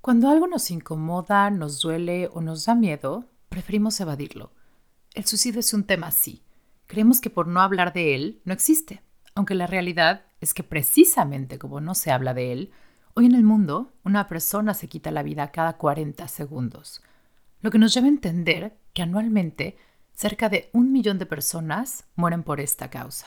Cuando 0.00 0.30
algo 0.30 0.46
nos 0.46 0.70
incomoda, 0.70 1.50
nos 1.50 1.80
duele 1.80 2.30
o 2.32 2.40
nos 2.40 2.64
da 2.64 2.74
miedo, 2.74 3.26
preferimos 3.50 4.00
evadirlo. 4.00 4.50
El 5.12 5.26
suicidio 5.26 5.60
es 5.60 5.74
un 5.74 5.84
tema 5.84 6.06
así. 6.06 6.42
Creemos 6.86 7.20
que 7.20 7.28
por 7.28 7.46
no 7.46 7.60
hablar 7.60 7.92
de 7.92 8.14
él 8.14 8.40
no 8.46 8.54
existe, 8.54 9.02
aunque 9.34 9.54
la 9.54 9.66
realidad 9.66 10.24
es 10.40 10.54
que 10.54 10.62
precisamente 10.62 11.58
como 11.58 11.82
no 11.82 11.94
se 11.94 12.10
habla 12.12 12.32
de 12.32 12.50
él, 12.50 12.70
hoy 13.12 13.26
en 13.26 13.34
el 13.34 13.44
mundo 13.44 13.92
una 14.02 14.26
persona 14.26 14.72
se 14.72 14.88
quita 14.88 15.10
la 15.10 15.22
vida 15.22 15.52
cada 15.52 15.76
40 15.76 16.26
segundos, 16.28 17.02
lo 17.60 17.70
que 17.70 17.78
nos 17.78 17.92
lleva 17.92 18.06
a 18.06 18.10
entender 18.10 18.78
que 18.94 19.02
anualmente 19.02 19.76
cerca 20.14 20.48
de 20.48 20.70
un 20.72 20.92
millón 20.92 21.18
de 21.18 21.26
personas 21.26 22.06
mueren 22.16 22.42
por 22.42 22.60
esta 22.60 22.88
causa. 22.88 23.26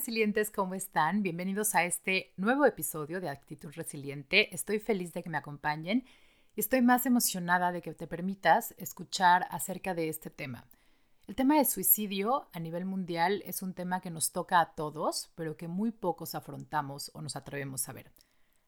Resilientes, 0.00 0.50
¿cómo 0.50 0.74
están? 0.74 1.22
Bienvenidos 1.22 1.74
a 1.74 1.84
este 1.84 2.32
nuevo 2.38 2.64
episodio 2.64 3.20
de 3.20 3.28
Actitud 3.28 3.70
Resiliente. 3.74 4.54
Estoy 4.54 4.78
feliz 4.78 5.12
de 5.12 5.22
que 5.22 5.28
me 5.28 5.36
acompañen 5.36 6.06
y 6.56 6.60
estoy 6.60 6.80
más 6.80 7.04
emocionada 7.04 7.70
de 7.70 7.82
que 7.82 7.92
te 7.92 8.06
permitas 8.06 8.74
escuchar 8.78 9.46
acerca 9.50 9.92
de 9.92 10.08
este 10.08 10.30
tema. 10.30 10.64
El 11.26 11.34
tema 11.34 11.58
de 11.58 11.66
suicidio 11.66 12.48
a 12.54 12.60
nivel 12.60 12.86
mundial 12.86 13.42
es 13.44 13.60
un 13.60 13.74
tema 13.74 14.00
que 14.00 14.08
nos 14.08 14.32
toca 14.32 14.60
a 14.60 14.74
todos, 14.74 15.32
pero 15.34 15.58
que 15.58 15.68
muy 15.68 15.90
pocos 15.90 16.34
afrontamos 16.34 17.10
o 17.12 17.20
nos 17.20 17.36
atrevemos 17.36 17.86
a 17.90 17.92
ver. 17.92 18.10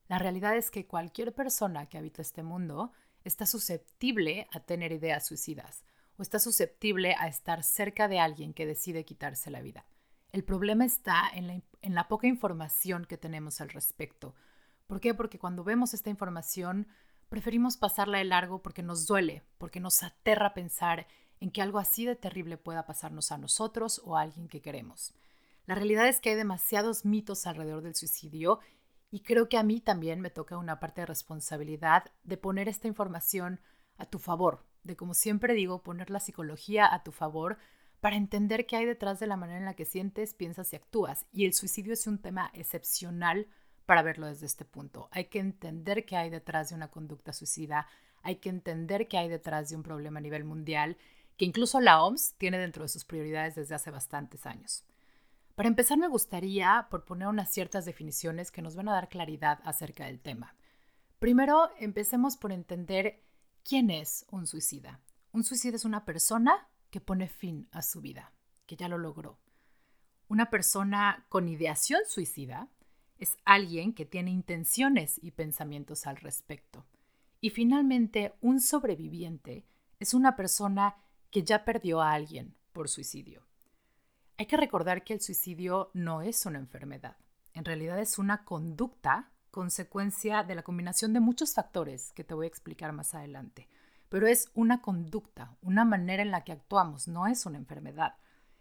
La 0.08 0.18
realidad 0.18 0.54
es 0.54 0.70
que 0.70 0.86
cualquier 0.86 1.34
persona 1.34 1.86
que 1.86 1.96
habita 1.96 2.20
este 2.20 2.42
mundo 2.42 2.92
está 3.24 3.46
susceptible 3.46 4.48
a 4.52 4.60
tener 4.60 4.92
ideas 4.92 5.26
suicidas 5.26 5.86
o 6.18 6.22
está 6.22 6.38
susceptible 6.38 7.14
a 7.18 7.26
estar 7.26 7.62
cerca 7.62 8.06
de 8.06 8.18
alguien 8.18 8.52
que 8.52 8.66
decide 8.66 9.06
quitarse 9.06 9.50
la 9.50 9.62
vida. 9.62 9.86
El 10.32 10.44
problema 10.44 10.86
está 10.86 11.24
en 11.34 11.62
la, 11.94 12.08
poca 12.08 12.26
información 12.26 13.04
que 13.04 13.18
tenemos 13.18 13.60
al 13.60 13.68
respecto. 13.68 14.34
¿Por 14.86 14.98
qué? 14.98 15.12
Porque 15.12 15.38
cuando 15.38 15.62
vemos 15.62 15.92
esta 15.92 16.08
información 16.08 16.88
preferimos 17.28 17.76
pasarla 17.76 18.18
de 18.18 18.24
largo 18.24 18.62
porque 18.62 18.82
nos 18.82 19.06
duele, 19.06 19.42
porque 19.58 19.78
nos 19.78 20.02
aterra 20.02 20.54
pensar 20.54 21.06
en 21.40 21.50
que 21.50 21.60
algo 21.60 21.78
así 21.78 22.06
de 22.06 22.16
terrible 22.16 22.56
pueda 22.56 22.86
pasarnos 22.86 23.30
a 23.30 23.36
nosotros 23.36 24.00
o 24.04 24.16
a 24.16 24.22
alguien 24.22 24.48
que 24.48 24.62
queremos. 24.62 25.12
La 25.66 25.74
realidad 25.74 26.08
es 26.08 26.18
que 26.18 26.30
hay 26.30 26.36
demasiados 26.36 27.04
mitos 27.04 27.46
alrededor 27.46 27.82
del 27.82 27.94
suicidio 27.94 28.60
y 29.10 29.20
creo 29.20 29.50
que 29.50 29.58
a 29.58 29.62
mí 29.62 29.80
también 29.80 30.20
me 30.20 30.30
toca 30.30 30.56
una 30.56 30.80
parte 30.80 31.02
de 31.02 31.06
responsabilidad 31.06 32.10
de 32.24 32.38
poner 32.38 32.68
esta 32.68 32.88
información 32.88 33.60
a 33.98 34.06
tu 34.06 34.18
favor, 34.18 34.64
de 34.82 34.96
como 34.96 35.12
siempre 35.12 35.52
digo, 35.52 35.82
poner 35.82 36.08
la 36.08 36.20
psicología 36.20 36.92
a 36.92 37.02
tu 37.02 37.12
favor 37.12 37.58
para 38.02 38.16
entender 38.16 38.66
qué 38.66 38.74
hay 38.74 38.84
detrás 38.84 39.20
de 39.20 39.28
la 39.28 39.36
manera 39.36 39.60
en 39.60 39.64
la 39.64 39.76
que 39.76 39.84
sientes, 39.84 40.34
piensas 40.34 40.72
y 40.72 40.76
actúas. 40.76 41.24
Y 41.32 41.46
el 41.46 41.54
suicidio 41.54 41.92
es 41.92 42.08
un 42.08 42.18
tema 42.18 42.50
excepcional 42.52 43.46
para 43.86 44.02
verlo 44.02 44.26
desde 44.26 44.46
este 44.46 44.64
punto. 44.64 45.08
Hay 45.12 45.26
que 45.26 45.38
entender 45.38 46.04
qué 46.04 46.16
hay 46.16 46.28
detrás 46.28 46.70
de 46.70 46.74
una 46.74 46.90
conducta 46.90 47.32
suicida, 47.32 47.86
hay 48.24 48.36
que 48.36 48.48
entender 48.48 49.06
qué 49.06 49.18
hay 49.18 49.28
detrás 49.28 49.70
de 49.70 49.76
un 49.76 49.84
problema 49.84 50.18
a 50.18 50.20
nivel 50.20 50.42
mundial, 50.42 50.96
que 51.36 51.44
incluso 51.44 51.80
la 51.80 52.02
OMS 52.02 52.34
tiene 52.38 52.58
dentro 52.58 52.82
de 52.82 52.88
sus 52.88 53.04
prioridades 53.04 53.54
desde 53.54 53.76
hace 53.76 53.92
bastantes 53.92 54.46
años. 54.46 54.84
Para 55.54 55.68
empezar, 55.68 55.96
me 55.96 56.08
gustaría 56.08 56.88
proponer 56.90 57.28
unas 57.28 57.52
ciertas 57.52 57.84
definiciones 57.84 58.50
que 58.50 58.62
nos 58.62 58.74
van 58.74 58.88
a 58.88 58.94
dar 58.94 59.10
claridad 59.10 59.60
acerca 59.64 60.06
del 60.06 60.18
tema. 60.18 60.56
Primero, 61.20 61.70
empecemos 61.78 62.36
por 62.36 62.50
entender 62.50 63.22
quién 63.62 63.90
es 63.90 64.26
un 64.32 64.48
suicida. 64.48 64.98
Un 65.30 65.44
suicida 65.44 65.76
es 65.76 65.84
una 65.84 66.04
persona 66.04 66.68
que 66.92 67.00
pone 67.00 67.26
fin 67.26 67.66
a 67.72 67.82
su 67.82 68.02
vida, 68.02 68.32
que 68.66 68.76
ya 68.76 68.86
lo 68.86 68.98
logró. 68.98 69.40
Una 70.28 70.50
persona 70.50 71.26
con 71.30 71.48
ideación 71.48 72.02
suicida 72.06 72.68
es 73.18 73.38
alguien 73.44 73.94
que 73.94 74.04
tiene 74.04 74.30
intenciones 74.30 75.18
y 75.22 75.30
pensamientos 75.30 76.06
al 76.06 76.18
respecto. 76.18 76.84
Y 77.40 77.50
finalmente, 77.50 78.34
un 78.42 78.60
sobreviviente 78.60 79.64
es 79.98 80.12
una 80.12 80.36
persona 80.36 80.96
que 81.30 81.42
ya 81.42 81.64
perdió 81.64 82.02
a 82.02 82.12
alguien 82.12 82.54
por 82.72 82.90
suicidio. 82.90 83.46
Hay 84.36 84.46
que 84.46 84.58
recordar 84.58 85.02
que 85.02 85.14
el 85.14 85.22
suicidio 85.22 85.90
no 85.94 86.20
es 86.20 86.44
una 86.44 86.58
enfermedad, 86.58 87.16
en 87.54 87.64
realidad 87.64 87.98
es 88.00 88.18
una 88.18 88.44
conducta 88.44 89.32
consecuencia 89.50 90.42
de 90.44 90.56
la 90.56 90.62
combinación 90.62 91.14
de 91.14 91.20
muchos 91.20 91.54
factores 91.54 92.12
que 92.12 92.24
te 92.24 92.34
voy 92.34 92.44
a 92.44 92.48
explicar 92.48 92.92
más 92.92 93.14
adelante 93.14 93.68
pero 94.12 94.26
es 94.26 94.50
una 94.52 94.82
conducta, 94.82 95.56
una 95.62 95.86
manera 95.86 96.22
en 96.22 96.30
la 96.30 96.44
que 96.44 96.52
actuamos, 96.52 97.08
no 97.08 97.26
es 97.26 97.46
una 97.46 97.56
enfermedad. 97.56 98.18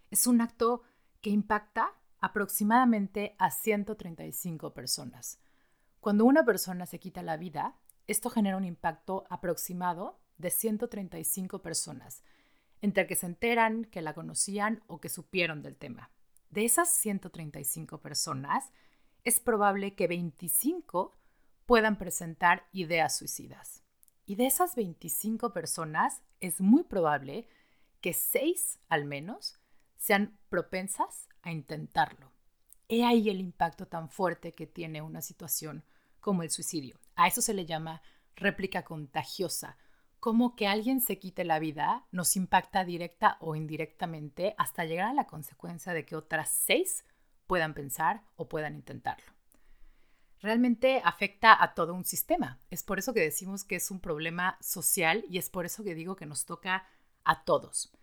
Es 0.09 0.25
un 0.25 0.39
acto 0.39 0.81
que 1.19 1.29
impacta 1.29 1.91
aproximadamente 2.21 3.35
a 3.37 3.51
135 3.51 4.73
personas. 4.73 5.41
Cuando 5.99 6.23
una 6.23 6.45
persona 6.45 6.85
se 6.85 7.01
quita 7.01 7.21
la 7.21 7.35
vida, 7.35 7.75
esto 8.07 8.29
genera 8.29 8.55
un 8.55 8.63
impacto 8.63 9.25
aproximado 9.29 10.21
de 10.37 10.51
135 10.51 11.61
personas, 11.61 12.23
entre 12.79 13.05
que 13.05 13.17
se 13.17 13.25
enteran, 13.25 13.83
que 13.83 14.01
la 14.01 14.13
conocían 14.13 14.81
o 14.87 15.01
que 15.01 15.09
supieron 15.09 15.61
del 15.61 15.75
tema. 15.75 16.11
De 16.49 16.63
esas 16.63 16.87
135 16.93 17.99
personas, 17.99 18.71
es 19.25 19.41
probable 19.41 19.95
que 19.95 20.07
25 20.07 21.13
puedan 21.65 21.97
presentar 21.97 22.69
ideas 22.71 23.17
suicidas. 23.17 23.83
Y 24.25 24.35
de 24.35 24.45
esas 24.45 24.75
25 24.75 25.53
personas, 25.53 26.21
es 26.39 26.61
muy 26.61 26.83
probable 26.83 27.47
que 28.01 28.13
6 28.13 28.79
al 28.89 29.05
menos 29.05 29.59
sean 29.97 30.37
propensas 30.49 31.29
a 31.41 31.51
intentarlo. 31.51 32.31
He 32.87 33.05
ahí 33.05 33.29
el 33.29 33.39
impacto 33.39 33.87
tan 33.87 34.09
fuerte 34.09 34.53
que 34.53 34.67
tiene 34.67 35.01
una 35.01 35.21
situación 35.21 35.85
como 36.19 36.43
el 36.43 36.49
suicidio. 36.49 36.99
A 37.15 37.27
eso 37.27 37.41
se 37.41 37.53
le 37.53 37.65
llama 37.65 38.01
réplica 38.35 38.83
contagiosa. 38.83 39.77
Como 40.19 40.55
que 40.55 40.67
alguien 40.67 41.01
se 41.01 41.17
quite 41.17 41.43
la 41.43 41.59
vida 41.59 42.05
nos 42.11 42.35
impacta 42.35 42.83
directa 42.83 43.37
o 43.39 43.55
indirectamente 43.55 44.55
hasta 44.57 44.85
llegar 44.85 45.07
a 45.07 45.13
la 45.13 45.25
consecuencia 45.25 45.93
de 45.93 46.05
que 46.05 46.15
otras 46.15 46.49
seis 46.49 47.05
puedan 47.47 47.73
pensar 47.73 48.23
o 48.35 48.47
puedan 48.47 48.75
intentarlo 48.75 49.40
realmente 50.41 51.01
afecta 51.03 51.61
a 51.61 51.73
todo 51.73 51.93
un 51.93 52.03
sistema. 52.03 52.59
Es 52.69 52.83
por 52.83 52.99
eso 52.99 53.13
que 53.13 53.21
decimos 53.21 53.63
que 53.63 53.75
es 53.75 53.91
un 53.91 53.99
problema 53.99 54.57
social 54.59 55.23
y 55.29 55.37
es 55.37 55.49
por 55.49 55.65
eso 55.65 55.83
que 55.83 55.95
digo 55.95 56.15
que 56.15 56.25
nos 56.25 56.45
toca 56.45 56.87
a 57.23 57.43
todos. 57.43 57.93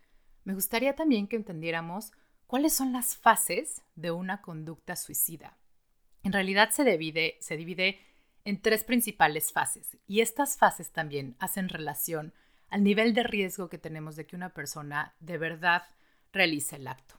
Me 0.45 0.55
gustaría 0.55 0.95
también 0.95 1.27
que 1.27 1.37
entendiéramos 1.37 2.13
cuáles 2.47 2.73
son 2.73 2.93
las 2.93 3.17
fases 3.17 3.83
de 3.97 4.13
una 4.13 4.41
conducta 4.41 4.97
suicida. 4.97 5.59
En 6.23 6.33
realidad 6.33 6.71
se 6.71 6.85
divide, 6.85 7.37
se 7.41 7.57
divide 7.57 8.01
en 8.45 8.63
tres 8.63 8.85
principales 8.85 9.53
fases 9.53 9.99
y 10.07 10.21
estas 10.21 10.57
fases 10.57 10.93
también 10.93 11.37
hacen 11.41 11.69
relación 11.69 12.33
al 12.71 12.85
nivel 12.85 13.15
de 13.15 13.25
riesgo 13.25 13.69
que 13.69 13.79
tenemos 13.79 14.15
de 14.17 14.27
que 14.27 14.37
una 14.37 14.55
persona 14.55 15.15
de 15.21 15.39
verdad 15.39 15.83
realice 16.33 16.77
el 16.77 16.87
acto. 16.87 17.17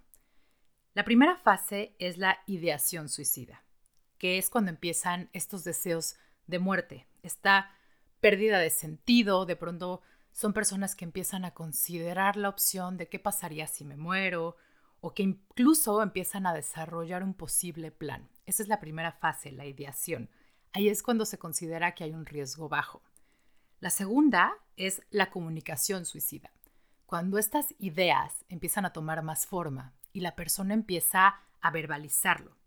La 0.94 1.04
primera 1.04 1.36
fase 1.36 1.96
es 2.00 2.18
la 2.18 2.40
ideación 2.46 3.10
suicida 3.10 3.64
que 4.20 4.38
es 4.38 4.50
cuando 4.50 4.70
empiezan 4.70 5.30
estos 5.34 5.64
deseos 5.64 6.16
de 6.46 6.60
muerte, 6.60 7.08
esta 7.24 7.72
pérdida 8.20 8.60
de 8.60 8.70
sentido, 8.70 9.46
de 9.46 9.56
pronto 9.56 10.02
son 10.32 10.54
personas 10.54 10.96
que 10.96 11.06
empiezan 11.06 11.46
a 11.46 11.54
considerar 11.54 12.36
la 12.36 12.50
opción 12.50 12.98
de 12.98 13.08
qué 13.08 13.18
pasaría 13.18 13.66
si 13.66 13.86
me 13.86 13.98
muero 13.98 14.58
o 15.02 15.14
que 15.14 15.24
incluso 15.24 16.04
empiezan 16.04 16.46
a 16.46 16.54
desarrollar 16.54 17.24
un 17.24 17.34
posible 17.34 17.92
plan. 17.92 18.30
Esa 18.46 18.62
es 18.62 18.70
la 18.70 18.80
primera 18.80 19.14
fase, 19.14 19.52
la 19.52 19.66
ideación. 19.66 20.30
Ahí 20.74 20.90
es 20.90 21.02
cuando 21.02 21.26
se 21.26 21.40
considera 21.40 21.96
que 21.96 22.04
hay 22.04 22.14
un 22.14 22.26
riesgo 22.26 22.68
bajo. 22.68 23.02
La 23.80 23.90
segunda 23.90 24.54
es 24.76 25.02
la 25.10 25.32
comunicación 25.32 26.06
suicida. 26.06 26.52
Cuando 27.06 27.38
estas 27.38 27.74
ideas 27.80 28.46
empiezan 28.50 28.86
a 28.86 28.94
tomar 28.94 29.24
más 29.24 29.48
forma 29.48 29.94
y 30.12 30.20
la 30.20 30.36
persona 30.36 30.74
empieza 30.74 31.40
a 31.62 31.72
verbalizarlo 31.72 32.59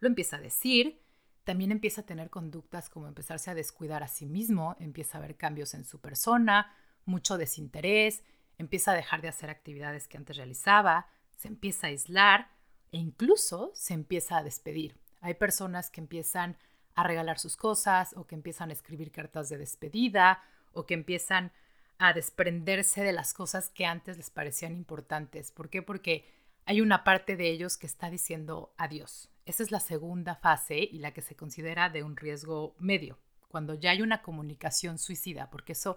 lo 0.00 0.08
empieza 0.08 0.36
a 0.36 0.40
decir, 0.40 1.00
también 1.44 1.72
empieza 1.72 2.02
a 2.02 2.06
tener 2.06 2.30
conductas 2.30 2.88
como 2.88 3.06
empezarse 3.06 3.50
a 3.50 3.54
descuidar 3.54 4.02
a 4.02 4.08
sí 4.08 4.26
mismo, 4.26 4.76
empieza 4.78 5.18
a 5.18 5.20
ver 5.20 5.36
cambios 5.36 5.74
en 5.74 5.84
su 5.84 6.00
persona, 6.00 6.74
mucho 7.04 7.38
desinterés, 7.38 8.22
empieza 8.58 8.92
a 8.92 8.94
dejar 8.94 9.22
de 9.22 9.28
hacer 9.28 9.50
actividades 9.50 10.06
que 10.06 10.16
antes 10.16 10.36
realizaba, 10.36 11.08
se 11.36 11.48
empieza 11.48 11.86
a 11.86 11.90
aislar 11.90 12.50
e 12.92 12.98
incluso 12.98 13.70
se 13.74 13.94
empieza 13.94 14.36
a 14.36 14.42
despedir. 14.42 14.98
Hay 15.20 15.34
personas 15.34 15.90
que 15.90 16.00
empiezan 16.00 16.56
a 16.94 17.04
regalar 17.04 17.38
sus 17.38 17.56
cosas 17.56 18.14
o 18.16 18.26
que 18.26 18.34
empiezan 18.34 18.70
a 18.70 18.72
escribir 18.72 19.10
cartas 19.10 19.48
de 19.48 19.58
despedida 19.58 20.42
o 20.72 20.86
que 20.86 20.94
empiezan 20.94 21.52
a 21.98 22.12
desprenderse 22.12 23.02
de 23.02 23.12
las 23.12 23.34
cosas 23.34 23.68
que 23.70 23.86
antes 23.86 24.16
les 24.16 24.30
parecían 24.30 24.74
importantes. 24.74 25.50
¿Por 25.52 25.68
qué? 25.68 25.82
Porque 25.82 26.26
hay 26.64 26.80
una 26.80 27.04
parte 27.04 27.36
de 27.36 27.50
ellos 27.50 27.76
que 27.76 27.86
está 27.86 28.10
diciendo 28.10 28.74
adiós. 28.76 29.30
Esa 29.46 29.62
es 29.62 29.70
la 29.70 29.80
segunda 29.80 30.34
fase 30.34 30.78
y 30.78 30.98
la 30.98 31.12
que 31.12 31.22
se 31.22 31.36
considera 31.36 31.90
de 31.90 32.02
un 32.02 32.16
riesgo 32.16 32.74
medio, 32.78 33.18
cuando 33.48 33.74
ya 33.74 33.90
hay 33.90 34.02
una 34.02 34.22
comunicación 34.22 34.98
suicida, 34.98 35.50
porque 35.50 35.72
eso 35.72 35.96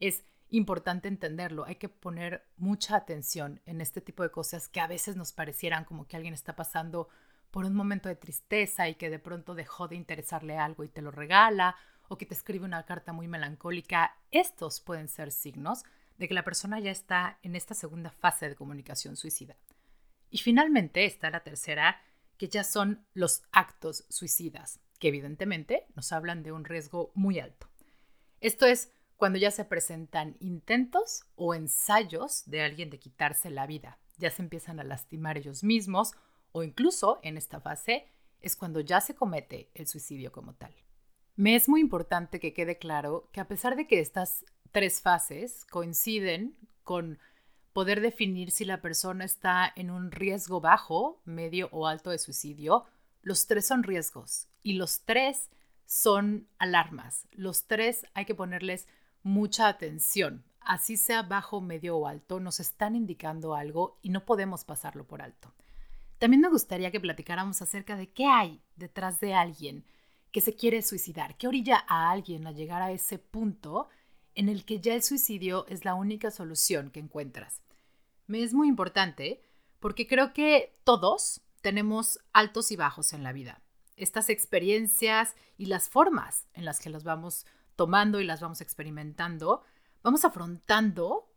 es 0.00 0.24
importante 0.50 1.08
entenderlo. 1.08 1.64
Hay 1.64 1.76
que 1.76 1.88
poner 1.88 2.44
mucha 2.56 2.96
atención 2.96 3.60
en 3.66 3.80
este 3.80 4.00
tipo 4.00 4.22
de 4.22 4.30
cosas 4.30 4.68
que 4.68 4.80
a 4.80 4.86
veces 4.86 5.16
nos 5.16 5.32
parecieran 5.32 5.84
como 5.84 6.06
que 6.06 6.16
alguien 6.16 6.34
está 6.34 6.56
pasando 6.56 7.08
por 7.50 7.64
un 7.64 7.74
momento 7.74 8.08
de 8.08 8.16
tristeza 8.16 8.88
y 8.88 8.94
que 8.94 9.10
de 9.10 9.18
pronto 9.18 9.54
dejó 9.54 9.88
de 9.88 9.96
interesarle 9.96 10.56
algo 10.56 10.84
y 10.84 10.88
te 10.88 11.02
lo 11.02 11.10
regala 11.10 11.76
o 12.08 12.18
que 12.18 12.26
te 12.26 12.34
escribe 12.34 12.64
una 12.64 12.84
carta 12.84 13.12
muy 13.12 13.28
melancólica. 13.28 14.16
Estos 14.30 14.80
pueden 14.80 15.08
ser 15.08 15.30
signos 15.30 15.84
de 16.18 16.28
que 16.28 16.34
la 16.34 16.44
persona 16.44 16.80
ya 16.80 16.90
está 16.90 17.38
en 17.42 17.56
esta 17.56 17.74
segunda 17.74 18.10
fase 18.10 18.48
de 18.48 18.56
comunicación 18.56 19.16
suicida. 19.16 19.56
Y 20.28 20.38
finalmente 20.38 21.04
está 21.04 21.30
la 21.30 21.40
tercera, 21.40 22.00
que 22.40 22.48
ya 22.48 22.64
son 22.64 23.06
los 23.12 23.42
actos 23.52 24.06
suicidas, 24.08 24.80
que 24.98 25.08
evidentemente 25.08 25.84
nos 25.94 26.10
hablan 26.10 26.42
de 26.42 26.52
un 26.52 26.64
riesgo 26.64 27.12
muy 27.14 27.38
alto. 27.38 27.68
Esto 28.40 28.64
es 28.64 28.94
cuando 29.18 29.38
ya 29.38 29.50
se 29.50 29.66
presentan 29.66 30.38
intentos 30.40 31.24
o 31.34 31.54
ensayos 31.54 32.44
de 32.46 32.62
alguien 32.62 32.88
de 32.88 32.98
quitarse 32.98 33.50
la 33.50 33.66
vida, 33.66 33.98
ya 34.16 34.30
se 34.30 34.40
empiezan 34.40 34.80
a 34.80 34.84
lastimar 34.84 35.36
ellos 35.36 35.62
mismos 35.62 36.12
o 36.52 36.62
incluso 36.62 37.20
en 37.22 37.36
esta 37.36 37.60
fase 37.60 38.06
es 38.40 38.56
cuando 38.56 38.80
ya 38.80 39.02
se 39.02 39.14
comete 39.14 39.70
el 39.74 39.86
suicidio 39.86 40.32
como 40.32 40.54
tal. 40.54 40.74
Me 41.36 41.56
es 41.56 41.68
muy 41.68 41.82
importante 41.82 42.40
que 42.40 42.54
quede 42.54 42.78
claro 42.78 43.28
que 43.34 43.42
a 43.42 43.48
pesar 43.48 43.76
de 43.76 43.86
que 43.86 44.00
estas 44.00 44.46
tres 44.72 45.02
fases 45.02 45.66
coinciden 45.66 46.56
con 46.84 47.18
poder 47.72 48.00
definir 48.00 48.50
si 48.50 48.64
la 48.64 48.80
persona 48.80 49.24
está 49.24 49.72
en 49.76 49.90
un 49.90 50.10
riesgo 50.10 50.60
bajo, 50.60 51.20
medio 51.24 51.68
o 51.72 51.86
alto 51.86 52.10
de 52.10 52.18
suicidio, 52.18 52.84
los 53.22 53.46
tres 53.46 53.66
son 53.66 53.82
riesgos 53.82 54.48
y 54.62 54.74
los 54.74 55.00
tres 55.02 55.50
son 55.86 56.48
alarmas. 56.58 57.26
Los 57.32 57.64
tres 57.64 58.06
hay 58.14 58.24
que 58.24 58.34
ponerles 58.34 58.86
mucha 59.22 59.68
atención. 59.68 60.44
Así 60.60 60.96
sea 60.96 61.22
bajo, 61.22 61.60
medio 61.60 61.96
o 61.96 62.06
alto, 62.06 62.40
nos 62.40 62.60
están 62.60 62.94
indicando 62.94 63.54
algo 63.54 63.98
y 64.02 64.10
no 64.10 64.24
podemos 64.24 64.64
pasarlo 64.64 65.06
por 65.06 65.22
alto. 65.22 65.52
También 66.18 66.42
me 66.42 66.50
gustaría 66.50 66.90
que 66.90 67.00
platicáramos 67.00 67.62
acerca 67.62 67.96
de 67.96 68.10
qué 68.10 68.26
hay 68.26 68.60
detrás 68.76 69.20
de 69.20 69.34
alguien 69.34 69.84
que 70.32 70.40
se 70.40 70.54
quiere 70.54 70.82
suicidar, 70.82 71.36
qué 71.36 71.48
orilla 71.48 71.84
a 71.88 72.10
alguien 72.10 72.46
a 72.46 72.52
llegar 72.52 72.82
a 72.82 72.92
ese 72.92 73.18
punto 73.18 73.88
en 74.40 74.48
el 74.48 74.64
que 74.64 74.80
ya 74.80 74.94
el 74.94 75.02
suicidio 75.02 75.66
es 75.68 75.84
la 75.84 75.92
única 75.92 76.30
solución 76.30 76.90
que 76.90 76.98
encuentras. 76.98 77.60
Me 78.26 78.42
es 78.42 78.54
muy 78.54 78.68
importante 78.68 79.42
porque 79.80 80.06
creo 80.06 80.32
que 80.32 80.80
todos 80.82 81.42
tenemos 81.60 82.20
altos 82.32 82.70
y 82.70 82.76
bajos 82.76 83.12
en 83.12 83.22
la 83.22 83.34
vida. 83.34 83.60
Estas 83.96 84.30
experiencias 84.30 85.34
y 85.58 85.66
las 85.66 85.90
formas 85.90 86.46
en 86.54 86.64
las 86.64 86.80
que 86.80 86.88
los 86.88 87.04
vamos 87.04 87.44
tomando 87.76 88.18
y 88.18 88.24
las 88.24 88.40
vamos 88.40 88.62
experimentando, 88.62 89.62
vamos 90.02 90.24
afrontando 90.24 91.30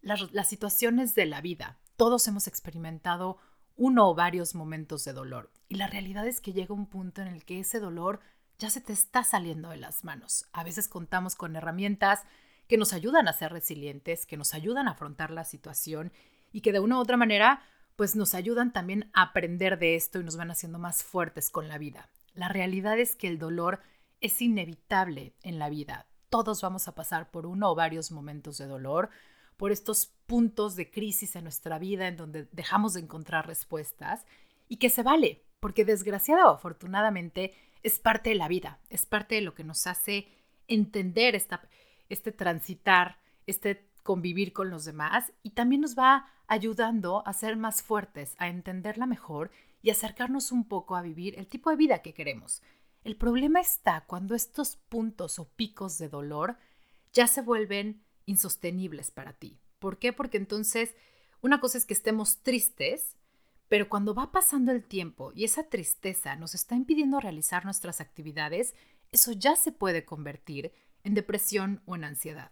las, 0.00 0.32
las 0.32 0.48
situaciones 0.48 1.14
de 1.14 1.26
la 1.26 1.42
vida. 1.42 1.78
Todos 1.98 2.26
hemos 2.26 2.46
experimentado 2.46 3.36
uno 3.76 4.08
o 4.08 4.14
varios 4.14 4.54
momentos 4.54 5.04
de 5.04 5.12
dolor. 5.12 5.52
Y 5.68 5.74
la 5.74 5.88
realidad 5.88 6.26
es 6.26 6.40
que 6.40 6.54
llega 6.54 6.72
un 6.72 6.86
punto 6.86 7.20
en 7.20 7.28
el 7.28 7.44
que 7.44 7.60
ese 7.60 7.80
dolor 7.80 8.20
ya 8.58 8.70
se 8.70 8.80
te 8.80 8.94
está 8.94 9.24
saliendo 9.24 9.68
de 9.68 9.76
las 9.76 10.04
manos. 10.04 10.46
A 10.54 10.64
veces 10.64 10.88
contamos 10.88 11.34
con 11.34 11.54
herramientas 11.54 12.24
que 12.68 12.76
nos 12.76 12.92
ayudan 12.92 13.28
a 13.28 13.32
ser 13.32 13.52
resilientes, 13.52 14.26
que 14.26 14.36
nos 14.36 14.54
ayudan 14.54 14.88
a 14.88 14.92
afrontar 14.92 15.30
la 15.30 15.44
situación 15.44 16.12
y 16.52 16.60
que 16.60 16.72
de 16.72 16.80
una 16.80 16.96
u 16.96 17.00
otra 17.00 17.16
manera 17.16 17.62
pues 17.96 18.14
nos 18.14 18.34
ayudan 18.34 18.72
también 18.72 19.10
a 19.14 19.22
aprender 19.22 19.78
de 19.78 19.94
esto 19.94 20.20
y 20.20 20.24
nos 20.24 20.36
van 20.36 20.50
haciendo 20.50 20.78
más 20.78 21.02
fuertes 21.02 21.50
con 21.50 21.68
la 21.68 21.78
vida. 21.78 22.10
La 22.34 22.48
realidad 22.48 22.98
es 22.98 23.16
que 23.16 23.28
el 23.28 23.38
dolor 23.38 23.80
es 24.20 24.40
inevitable 24.42 25.32
en 25.42 25.58
la 25.58 25.70
vida. 25.70 26.06
Todos 26.28 26.60
vamos 26.60 26.88
a 26.88 26.94
pasar 26.94 27.30
por 27.30 27.46
uno 27.46 27.70
o 27.70 27.74
varios 27.74 28.12
momentos 28.12 28.58
de 28.58 28.66
dolor, 28.66 29.08
por 29.56 29.72
estos 29.72 30.12
puntos 30.26 30.76
de 30.76 30.90
crisis 30.90 31.34
en 31.36 31.44
nuestra 31.44 31.78
vida 31.78 32.08
en 32.08 32.16
donde 32.16 32.46
dejamos 32.52 32.92
de 32.92 33.00
encontrar 33.00 33.46
respuestas 33.46 34.26
y 34.68 34.76
que 34.76 34.90
se 34.90 35.02
vale, 35.02 35.42
porque 35.60 35.86
desgraciada 35.86 36.50
o 36.50 36.54
afortunadamente 36.54 37.54
es 37.82 37.98
parte 37.98 38.30
de 38.30 38.36
la 38.36 38.48
vida, 38.48 38.78
es 38.90 39.06
parte 39.06 39.36
de 39.36 39.40
lo 39.40 39.54
que 39.54 39.64
nos 39.64 39.86
hace 39.86 40.28
entender 40.68 41.34
esta, 41.34 41.62
este 42.08 42.32
transitar, 42.32 43.18
este 43.46 43.88
convivir 44.02 44.52
con 44.52 44.70
los 44.70 44.84
demás 44.84 45.32
y 45.42 45.50
también 45.50 45.80
nos 45.80 45.98
va 45.98 46.30
ayudando 46.46 47.26
a 47.26 47.32
ser 47.32 47.56
más 47.56 47.82
fuertes, 47.82 48.34
a 48.38 48.48
entenderla 48.48 49.06
mejor 49.06 49.50
y 49.82 49.90
acercarnos 49.90 50.52
un 50.52 50.64
poco 50.64 50.96
a 50.96 51.02
vivir 51.02 51.38
el 51.38 51.48
tipo 51.48 51.70
de 51.70 51.76
vida 51.76 52.02
que 52.02 52.14
queremos. 52.14 52.62
El 53.04 53.16
problema 53.16 53.60
está 53.60 54.04
cuando 54.06 54.34
estos 54.34 54.76
puntos 54.76 55.38
o 55.38 55.48
picos 55.48 55.98
de 55.98 56.08
dolor 56.08 56.56
ya 57.12 57.26
se 57.26 57.42
vuelven 57.42 58.02
insostenibles 58.26 59.10
para 59.10 59.32
ti. 59.32 59.58
¿Por 59.78 59.98
qué? 59.98 60.12
Porque 60.12 60.38
entonces 60.38 60.94
una 61.40 61.60
cosa 61.60 61.78
es 61.78 61.84
que 61.84 61.94
estemos 61.94 62.38
tristes, 62.42 63.16
pero 63.68 63.88
cuando 63.88 64.14
va 64.14 64.32
pasando 64.32 64.72
el 64.72 64.84
tiempo 64.84 65.32
y 65.34 65.44
esa 65.44 65.64
tristeza 65.64 66.36
nos 66.36 66.54
está 66.54 66.74
impidiendo 66.74 67.20
realizar 67.20 67.64
nuestras 67.64 68.00
actividades, 68.00 68.74
eso 69.12 69.32
ya 69.32 69.56
se 69.56 69.72
puede 69.72 70.04
convertir 70.04 70.72
en 71.06 71.14
depresión 71.14 71.82
o 71.86 71.94
en 71.94 72.02
ansiedad. 72.02 72.50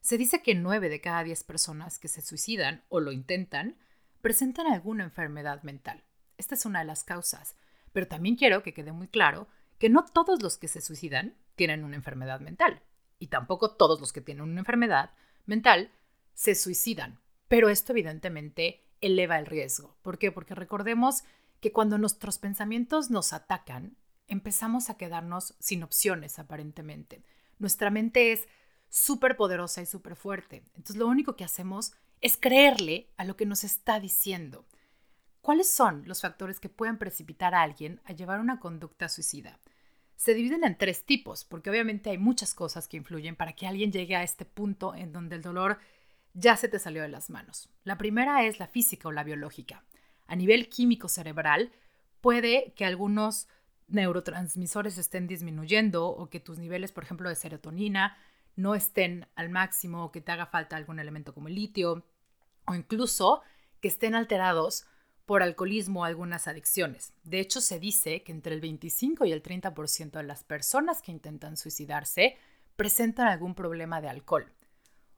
Se 0.00 0.16
dice 0.16 0.42
que 0.42 0.54
9 0.54 0.88
de 0.88 1.02
cada 1.02 1.22
10 1.22 1.44
personas 1.44 1.98
que 1.98 2.08
se 2.08 2.22
suicidan 2.22 2.82
o 2.88 2.98
lo 2.98 3.12
intentan 3.12 3.76
presentan 4.22 4.66
alguna 4.66 5.04
enfermedad 5.04 5.62
mental. 5.64 6.02
Esta 6.38 6.54
es 6.54 6.64
una 6.64 6.78
de 6.78 6.86
las 6.86 7.04
causas, 7.04 7.56
pero 7.92 8.08
también 8.08 8.36
quiero 8.36 8.62
que 8.62 8.72
quede 8.72 8.92
muy 8.92 9.06
claro 9.06 9.48
que 9.78 9.90
no 9.90 10.06
todos 10.06 10.42
los 10.42 10.56
que 10.56 10.66
se 10.66 10.80
suicidan 10.80 11.36
tienen 11.56 11.84
una 11.84 11.96
enfermedad 11.96 12.40
mental 12.40 12.80
y 13.18 13.26
tampoco 13.26 13.76
todos 13.76 14.00
los 14.00 14.14
que 14.14 14.22
tienen 14.22 14.44
una 14.44 14.60
enfermedad 14.60 15.10
mental 15.44 15.90
se 16.32 16.54
suicidan. 16.54 17.20
Pero 17.48 17.68
esto 17.68 17.92
evidentemente 17.92 18.86
eleva 19.02 19.38
el 19.38 19.44
riesgo. 19.44 19.98
¿Por 20.00 20.18
qué? 20.18 20.32
Porque 20.32 20.54
recordemos 20.54 21.24
que 21.60 21.70
cuando 21.70 21.98
nuestros 21.98 22.38
pensamientos 22.38 23.10
nos 23.10 23.34
atacan, 23.34 23.98
empezamos 24.26 24.88
a 24.88 24.96
quedarnos 24.96 25.54
sin 25.58 25.82
opciones 25.82 26.38
aparentemente. 26.38 27.22
Nuestra 27.58 27.90
mente 27.90 28.32
es 28.32 28.48
súper 28.88 29.36
poderosa 29.36 29.82
y 29.82 29.86
súper 29.86 30.16
fuerte. 30.16 30.62
Entonces 30.74 30.96
lo 30.96 31.06
único 31.06 31.36
que 31.36 31.44
hacemos 31.44 31.92
es 32.20 32.36
creerle 32.36 33.10
a 33.16 33.24
lo 33.24 33.36
que 33.36 33.46
nos 33.46 33.64
está 33.64 34.00
diciendo. 34.00 34.66
¿Cuáles 35.40 35.68
son 35.68 36.04
los 36.06 36.22
factores 36.22 36.58
que 36.58 36.70
pueden 36.70 36.96
precipitar 36.96 37.54
a 37.54 37.62
alguien 37.62 38.00
a 38.04 38.12
llevar 38.12 38.40
una 38.40 38.60
conducta 38.60 39.08
suicida? 39.08 39.60
Se 40.16 40.32
dividen 40.32 40.64
en 40.64 40.78
tres 40.78 41.04
tipos, 41.04 41.44
porque 41.44 41.68
obviamente 41.68 42.08
hay 42.08 42.18
muchas 42.18 42.54
cosas 42.54 42.88
que 42.88 42.96
influyen 42.96 43.36
para 43.36 43.52
que 43.52 43.66
alguien 43.66 43.92
llegue 43.92 44.16
a 44.16 44.22
este 44.22 44.44
punto 44.44 44.94
en 44.94 45.12
donde 45.12 45.36
el 45.36 45.42
dolor 45.42 45.80
ya 46.32 46.56
se 46.56 46.68
te 46.68 46.78
salió 46.78 47.02
de 47.02 47.08
las 47.08 47.30
manos. 47.30 47.68
La 47.82 47.98
primera 47.98 48.44
es 48.44 48.58
la 48.58 48.68
física 48.68 49.08
o 49.08 49.12
la 49.12 49.24
biológica. 49.24 49.84
A 50.26 50.36
nivel 50.36 50.68
químico 50.68 51.08
cerebral, 51.08 51.72
puede 52.20 52.72
que 52.74 52.84
algunos 52.86 53.48
neurotransmisores 53.88 54.98
estén 54.98 55.26
disminuyendo 55.26 56.06
o 56.06 56.30
que 56.30 56.40
tus 56.40 56.58
niveles, 56.58 56.92
por 56.92 57.04
ejemplo, 57.04 57.28
de 57.28 57.36
serotonina 57.36 58.16
no 58.56 58.74
estén 58.74 59.26
al 59.34 59.50
máximo 59.50 60.04
o 60.04 60.12
que 60.12 60.20
te 60.20 60.32
haga 60.32 60.46
falta 60.46 60.76
algún 60.76 60.98
elemento 60.98 61.34
como 61.34 61.48
el 61.48 61.54
litio 61.54 62.04
o 62.66 62.74
incluso 62.74 63.42
que 63.80 63.88
estén 63.88 64.14
alterados 64.14 64.86
por 65.26 65.42
alcoholismo 65.42 66.00
o 66.00 66.04
algunas 66.04 66.48
adicciones. 66.48 67.12
De 67.22 67.40
hecho, 67.40 67.60
se 67.60 67.80
dice 67.80 68.22
que 68.22 68.32
entre 68.32 68.54
el 68.54 68.60
25 68.60 69.24
y 69.24 69.32
el 69.32 69.42
30% 69.42 70.12
de 70.12 70.22
las 70.22 70.44
personas 70.44 71.02
que 71.02 71.12
intentan 71.12 71.56
suicidarse 71.56 72.36
presentan 72.76 73.28
algún 73.28 73.54
problema 73.54 74.00
de 74.00 74.08
alcohol. 74.08 74.52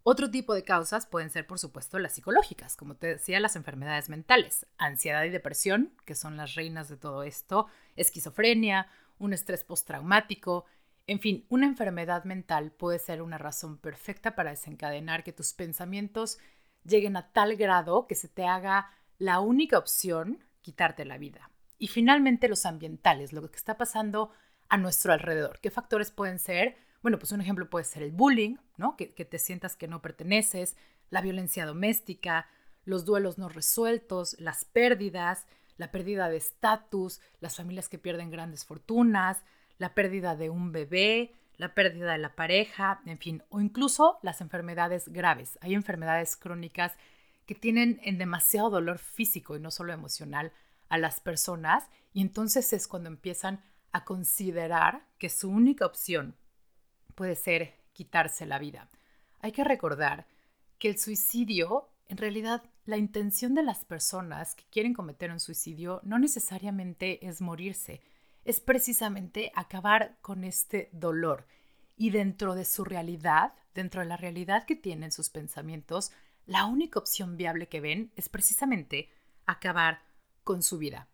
Otro 0.08 0.30
tipo 0.30 0.54
de 0.54 0.62
causas 0.62 1.04
pueden 1.04 1.30
ser, 1.30 1.48
por 1.48 1.58
supuesto, 1.58 1.98
las 1.98 2.12
psicológicas, 2.12 2.76
como 2.76 2.94
te 2.94 3.08
decía, 3.08 3.40
las 3.40 3.56
enfermedades 3.56 4.08
mentales, 4.08 4.64
ansiedad 4.78 5.25
y 5.25 5.30
depresión, 5.30 5.92
que 6.04 6.14
son 6.14 6.36
las 6.36 6.54
reinas 6.54 6.88
de 6.88 6.96
todo 6.96 7.25
esto, 7.25 7.66
esquizofrenia, 7.96 8.86
un 9.18 9.32
estrés 9.32 9.64
postraumático, 9.64 10.64
en 11.08 11.18
fin, 11.18 11.44
una 11.48 11.66
enfermedad 11.66 12.22
mental 12.22 12.70
puede 12.70 13.00
ser 13.00 13.20
una 13.20 13.36
razón 13.36 13.78
perfecta 13.78 14.36
para 14.36 14.50
desencadenar 14.50 15.25
que 15.25 15.32
tus 15.32 15.52
pensamientos 15.54 16.38
lleguen 16.84 17.16
a 17.16 17.32
tal 17.32 17.56
grado 17.56 18.06
que 18.06 18.14
se 18.14 18.28
te 18.28 18.46
haga 18.46 18.92
la 19.18 19.40
única 19.40 19.76
opción, 19.76 20.38
quitarte 20.60 21.04
la 21.04 21.18
vida. 21.18 21.50
Y 21.78 21.88
finalmente 21.88 22.46
los 22.46 22.64
ambientales, 22.64 23.32
lo 23.32 23.50
que 23.50 23.56
está 23.56 23.76
pasando 23.76 24.30
a 24.68 24.76
nuestro 24.76 25.12
alrededor. 25.12 25.58
¿Qué 25.58 25.72
factores 25.72 26.12
pueden 26.12 26.38
ser? 26.38 26.76
Bueno, 27.06 27.20
pues 27.20 27.30
un 27.30 27.40
ejemplo 27.40 27.70
puede 27.70 27.84
ser 27.84 28.02
el 28.02 28.10
bullying, 28.10 28.56
¿no? 28.78 28.96
Que, 28.96 29.14
que 29.14 29.25
te 29.25 29.38
sientas 29.38 29.76
que 29.76 29.86
no 29.86 30.02
perteneces, 30.02 30.76
la 31.08 31.20
violencia 31.20 31.64
doméstica, 31.64 32.48
los 32.84 33.04
duelos 33.04 33.38
no 33.38 33.48
resueltos, 33.48 34.34
las 34.40 34.64
pérdidas, 34.64 35.46
la 35.76 35.92
pérdida 35.92 36.28
de 36.28 36.38
estatus, 36.38 37.20
las 37.38 37.54
familias 37.54 37.88
que 37.88 38.00
pierden 38.00 38.32
grandes 38.32 38.64
fortunas, 38.64 39.44
la 39.78 39.94
pérdida 39.94 40.34
de 40.34 40.50
un 40.50 40.72
bebé, 40.72 41.32
la 41.58 41.75
pérdida 41.75 42.10
de 42.10 42.18
la 42.18 42.34
pareja, 42.34 43.00
en 43.06 43.18
fin, 43.18 43.44
o 43.50 43.60
incluso 43.60 44.18
las 44.22 44.40
enfermedades 44.40 45.08
graves. 45.08 45.60
Hay 45.60 45.75
enfermedades 45.75 46.36
crónicas 46.36 46.96
que 47.46 47.54
tienen 47.54 48.00
en 48.02 48.18
demasiado 48.18 48.68
dolor 48.68 48.98
físico 48.98 49.54
y 49.54 49.60
no 49.60 49.70
solo 49.70 49.92
emocional 49.92 50.50
a 50.88 50.98
las 50.98 51.20
personas 51.20 51.84
y 52.12 52.20
entonces 52.20 52.72
es 52.72 52.88
cuando 52.88 53.08
empiezan 53.08 53.62
a 53.92 54.04
considerar 54.04 55.06
que 55.18 55.28
su 55.28 55.48
única 55.48 55.86
opción 55.86 56.34
puede 57.16 57.35
ser 57.35 57.75
quitarse 57.92 58.46
la 58.46 58.61
vida. 58.61 58.88
Hay 59.40 59.50
que 59.50 59.64
recordar 59.64 60.26
que 60.78 60.88
el 60.88 60.99
suicidio, 60.99 61.88
en 62.08 62.18
realidad, 62.18 62.62
la 62.85 62.96
intención 62.96 63.54
de 63.54 63.64
las 63.64 63.85
personas 63.85 64.54
que 64.54 64.64
quieren 64.70 64.94
cometer 64.94 65.32
un 65.32 65.40
suicidio 65.40 66.00
no 66.04 66.20
necesariamente 66.20 67.26
es 67.26 67.40
morirse, 67.40 68.00
es 68.44 68.61
precisamente 68.61 69.50
acabar 69.56 70.18
con 70.23 70.44
este 70.44 70.88
dolor. 70.92 71.49
Y 71.96 72.11
dentro 72.11 72.54
de 72.54 72.64
su 72.64 72.85
realidad, 72.85 73.54
dentro 73.75 74.02
de 74.02 74.06
la 74.06 74.16
realidad 74.16 74.66
que 74.66 74.76
tienen 74.76 75.11
sus 75.11 75.30
pensamientos, 75.30 76.12
la 76.44 76.66
única 76.66 77.00
opción 77.00 77.37
viable 77.37 77.68
que 77.68 77.80
ven 77.80 78.12
es 78.14 78.28
precisamente 78.28 79.08
acabar 79.46 80.02
con 80.44 80.62
su 80.62 80.78
vida. 80.78 81.08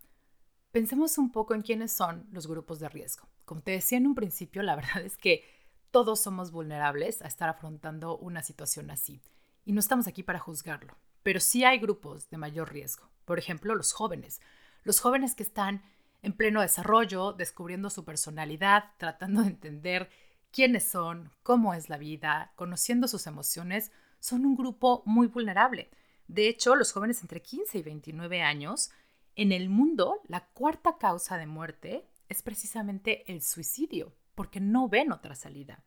Pensemos 0.73 1.17
un 1.17 1.31
poco 1.31 1.55
en 1.55 1.63
quiénes 1.63 1.93
son 1.93 2.27
los 2.33 2.47
grupos 2.47 2.81
de 2.81 2.89
riesgo. 2.89 3.29
Como 3.45 3.63
te 3.63 3.71
decía 3.71 3.99
en 3.99 4.07
un 4.07 4.15
principio, 4.15 4.63
la 4.63 4.77
verdad 4.77 5.03
es 5.03 5.17
que 5.17 5.45
todos 5.93 6.21
somos 6.21 6.51
vulnerables 6.51 7.23
a 7.23 7.29
estar 7.29 7.49
afrontando 7.49 8.17
una 8.17 8.43
situación 8.43 8.91
así. 8.91 9.21
Y 9.65 9.73
no 9.73 9.79
estamos 9.79 10.09
aquí 10.09 10.25
para 10.25 10.41
juzgarlo, 10.41 10.97
pero 11.23 11.39
sí 11.39 11.65
hay 11.65 11.79
grupos 11.79 12.29
de 12.31 12.39
mayor 12.39 12.73
riesgo. 12.73 13.09
Por 13.25 13.39
ejemplo, 13.39 13.75
los 13.77 13.93
jóvenes. 13.93 14.41
Los 14.83 14.99
jóvenes 14.99 15.37
que 15.37 15.45
están 15.45 15.83
en 16.23 16.33
pleno 16.33 16.63
desarrollo, 16.63 17.35
descubriendo 17.35 17.91
su 17.91 18.05
personalidad, 18.05 18.85
tratando 18.97 19.43
de 19.43 19.49
entender 19.49 20.11
quiénes 20.51 20.85
son, 20.85 21.31
cómo 21.43 21.75
es 21.75 21.89
la 21.89 21.99
vida, 21.99 22.53
conociendo 22.57 23.07
sus 23.07 23.27
emociones, 23.27 23.93
son 24.19 24.47
un 24.47 24.57
grupo 24.57 25.03
muy 25.05 25.27
vulnerable. 25.27 25.91
De 26.27 26.49
hecho, 26.49 26.75
los 26.75 26.93
jóvenes 26.93 27.21
entre 27.21 27.43
15 27.43 27.79
y 27.79 27.83
29 27.83 28.43
años, 28.43 28.91
en 29.37 29.53
el 29.53 29.69
mundo, 29.69 30.21
la 30.27 30.47
cuarta 30.49 30.97
causa 30.97 31.37
de 31.37 31.47
muerte 31.47 32.09
es 32.29 32.43
precisamente 32.43 33.31
el 33.31 33.43
suicidio, 33.43 34.15
porque 34.35 34.61
no 34.61 34.89
ven 34.89 35.13
otra 35.13 35.35
salida. 35.35 35.83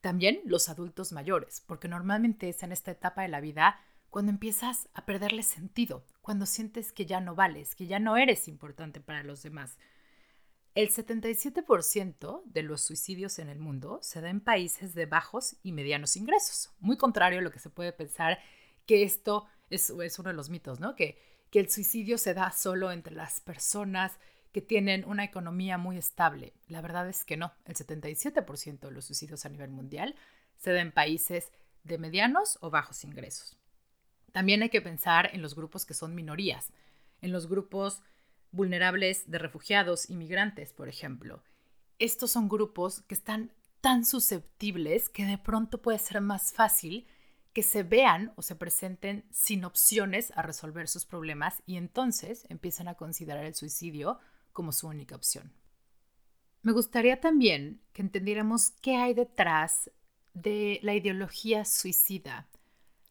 También 0.00 0.40
los 0.44 0.68
adultos 0.68 1.12
mayores, 1.12 1.62
porque 1.66 1.88
normalmente 1.88 2.48
es 2.48 2.62
en 2.62 2.72
esta 2.72 2.90
etapa 2.90 3.22
de 3.22 3.28
la 3.28 3.40
vida 3.40 3.80
cuando 4.10 4.30
empiezas 4.30 4.88
a 4.92 5.06
perderle 5.06 5.42
sentido, 5.42 6.04
cuando 6.20 6.44
sientes 6.44 6.92
que 6.92 7.06
ya 7.06 7.20
no 7.20 7.34
vales, 7.34 7.74
que 7.74 7.86
ya 7.86 7.98
no 7.98 8.16
eres 8.16 8.46
importante 8.46 9.00
para 9.00 9.22
los 9.22 9.42
demás. 9.42 9.78
El 10.74 10.90
77% 10.90 12.42
de 12.44 12.62
los 12.62 12.82
suicidios 12.82 13.38
en 13.38 13.48
el 13.48 13.58
mundo 13.58 14.00
se 14.02 14.20
da 14.20 14.30
en 14.30 14.40
países 14.40 14.94
de 14.94 15.06
bajos 15.06 15.56
y 15.62 15.72
medianos 15.72 16.16
ingresos, 16.16 16.74
muy 16.80 16.96
contrario 16.96 17.38
a 17.38 17.42
lo 17.42 17.50
que 17.50 17.58
se 17.58 17.70
puede 17.70 17.92
pensar 17.92 18.38
que 18.86 19.02
esto 19.02 19.46
es, 19.70 19.90
uno 19.90 20.28
de 20.28 20.34
los 20.34 20.50
mitos, 20.50 20.80
¿no? 20.80 20.94
Que, 20.94 21.18
que 21.50 21.60
el 21.60 21.70
suicidio 21.70 22.18
se 22.18 22.34
da 22.34 22.52
solo 22.52 22.90
entre 22.90 23.14
las 23.14 23.40
personas 23.40 24.18
que 24.52 24.60
tienen 24.60 25.04
una 25.06 25.24
economía 25.24 25.78
muy 25.78 25.96
estable. 25.96 26.52
La 26.68 26.82
verdad 26.82 27.08
es 27.08 27.24
que 27.24 27.36
no, 27.36 27.52
el 27.64 27.74
77% 27.74 28.80
de 28.80 28.90
los 28.90 29.06
suicidios 29.06 29.44
a 29.46 29.48
nivel 29.48 29.70
mundial 29.70 30.14
se 30.58 30.72
da 30.72 30.80
en 30.80 30.92
países 30.92 31.50
de 31.84 31.98
medianos 31.98 32.58
o 32.60 32.70
bajos 32.70 33.02
ingresos. 33.04 33.56
También 34.32 34.62
hay 34.62 34.68
que 34.68 34.82
pensar 34.82 35.30
en 35.32 35.42
los 35.42 35.54
grupos 35.54 35.84
que 35.84 35.94
son 35.94 36.14
minorías, 36.14 36.72
en 37.20 37.32
los 37.32 37.48
grupos 37.48 38.02
vulnerables 38.50 39.30
de 39.30 39.38
refugiados, 39.38 40.08
inmigrantes, 40.10 40.72
por 40.72 40.88
ejemplo. 40.88 41.42
Estos 41.98 42.30
son 42.30 42.48
grupos 42.48 43.02
que 43.02 43.14
están 43.14 43.52
tan 43.80 44.04
susceptibles 44.04 45.08
que 45.08 45.24
de 45.24 45.38
pronto 45.38 45.82
puede 45.82 45.98
ser 45.98 46.20
más 46.20 46.52
fácil 46.52 47.06
que 47.52 47.62
se 47.62 47.82
vean 47.82 48.32
o 48.36 48.42
se 48.42 48.54
presenten 48.54 49.24
sin 49.30 49.64
opciones 49.64 50.32
a 50.36 50.42
resolver 50.42 50.88
sus 50.88 51.04
problemas 51.04 51.62
y 51.66 51.76
entonces 51.76 52.46
empiezan 52.48 52.88
a 52.88 52.94
considerar 52.94 53.44
el 53.44 53.54
suicidio 53.54 54.20
como 54.52 54.72
su 54.72 54.88
única 54.88 55.16
opción. 55.16 55.52
Me 56.62 56.72
gustaría 56.72 57.20
también 57.20 57.82
que 57.92 58.02
entendiéramos 58.02 58.70
qué 58.82 58.96
hay 58.96 59.14
detrás 59.14 59.90
de 60.34 60.78
la 60.82 60.94
ideología 60.94 61.64
suicida. 61.64 62.48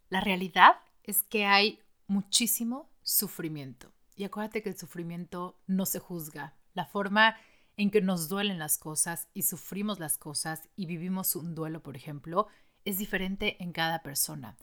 La 0.10 0.22
realidad 0.22 0.76
es 1.04 1.24
que 1.24 1.46
hay 1.46 1.80
muchísimo 2.08 2.90
sufrimiento. 3.04 3.92
Y 4.16 4.24
acuérdate 4.24 4.62
que 4.62 4.70
el 4.70 4.78
sufrimiento 4.78 5.60
no 5.68 5.86
se 5.86 6.00
juzga. 6.00 6.56
La 6.74 6.86
forma 6.86 7.36
en 7.78 7.90
que 7.90 8.02
nos 8.02 8.30
duelen 8.30 8.60
las 8.60 8.78
cosas 8.78 9.28
y 9.34 9.44
sufrimos 9.44 10.00
las 10.00 10.18
cosas 10.18 10.70
y 10.76 10.86
vivimos 10.86 11.36
un 11.36 11.56
duelo, 11.56 11.82
por 11.82 11.96
ejemplo, 11.96 12.48
es 12.86 12.98
diferente 12.98 13.62
en 13.64 13.72
cada 13.72 14.04
persona. 14.04 14.58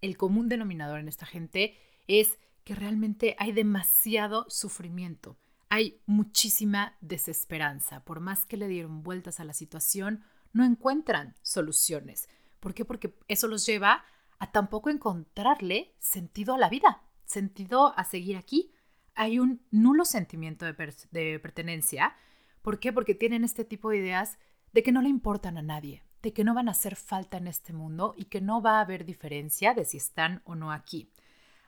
El 0.00 0.16
común 0.16 0.48
denominador 0.48 1.00
en 1.00 1.08
esta 1.08 1.26
gente 1.26 1.78
es 2.06 2.38
que 2.64 2.74
realmente 2.74 3.36
hay 3.38 3.52
demasiado 3.52 4.48
sufrimiento, 4.50 5.36
hay 5.68 6.00
muchísima 6.06 6.96
desesperanza. 7.00 8.04
Por 8.04 8.20
más 8.20 8.46
que 8.46 8.56
le 8.56 8.68
dieron 8.68 9.02
vueltas 9.02 9.40
a 9.40 9.44
la 9.44 9.52
situación, 9.52 10.24
no 10.52 10.64
encuentran 10.64 11.34
soluciones. 11.42 12.28
¿Por 12.60 12.74
qué? 12.74 12.84
Porque 12.84 13.16
eso 13.28 13.48
los 13.48 13.66
lleva 13.66 14.04
a 14.38 14.52
tampoco 14.52 14.90
encontrarle 14.90 15.94
sentido 15.98 16.54
a 16.54 16.58
la 16.58 16.68
vida, 16.68 17.02
sentido 17.24 17.98
a 17.98 18.04
seguir 18.04 18.36
aquí. 18.36 18.72
Hay 19.14 19.38
un 19.38 19.62
nulo 19.70 20.04
sentimiento 20.04 20.66
de, 20.66 21.38
pertenencia. 21.40 22.14
¿Por 22.62 22.80
qué? 22.80 22.92
Porque 22.92 23.14
tienen 23.14 23.44
este 23.44 23.64
tipo 23.64 23.90
de 23.90 23.98
ideas 23.98 24.38
de 24.72 24.82
que 24.82 24.92
no 24.92 25.00
le 25.00 25.08
importan 25.08 25.58
a 25.58 25.62
nadie, 25.62 26.02
de 26.22 26.32
que 26.32 26.44
no 26.44 26.54
van 26.54 26.68
a 26.68 26.72
hacer 26.72 26.96
falta 26.96 27.38
en 27.38 27.46
este 27.46 27.72
mundo 27.72 28.14
y 28.16 28.26
que 28.26 28.40
no 28.40 28.60
va 28.60 28.78
a 28.78 28.82
haber 28.82 29.04
diferencia 29.04 29.74
de 29.74 29.84
si 29.84 29.96
están 29.96 30.42
o 30.44 30.54
no 30.54 30.70
aquí. 30.70 31.10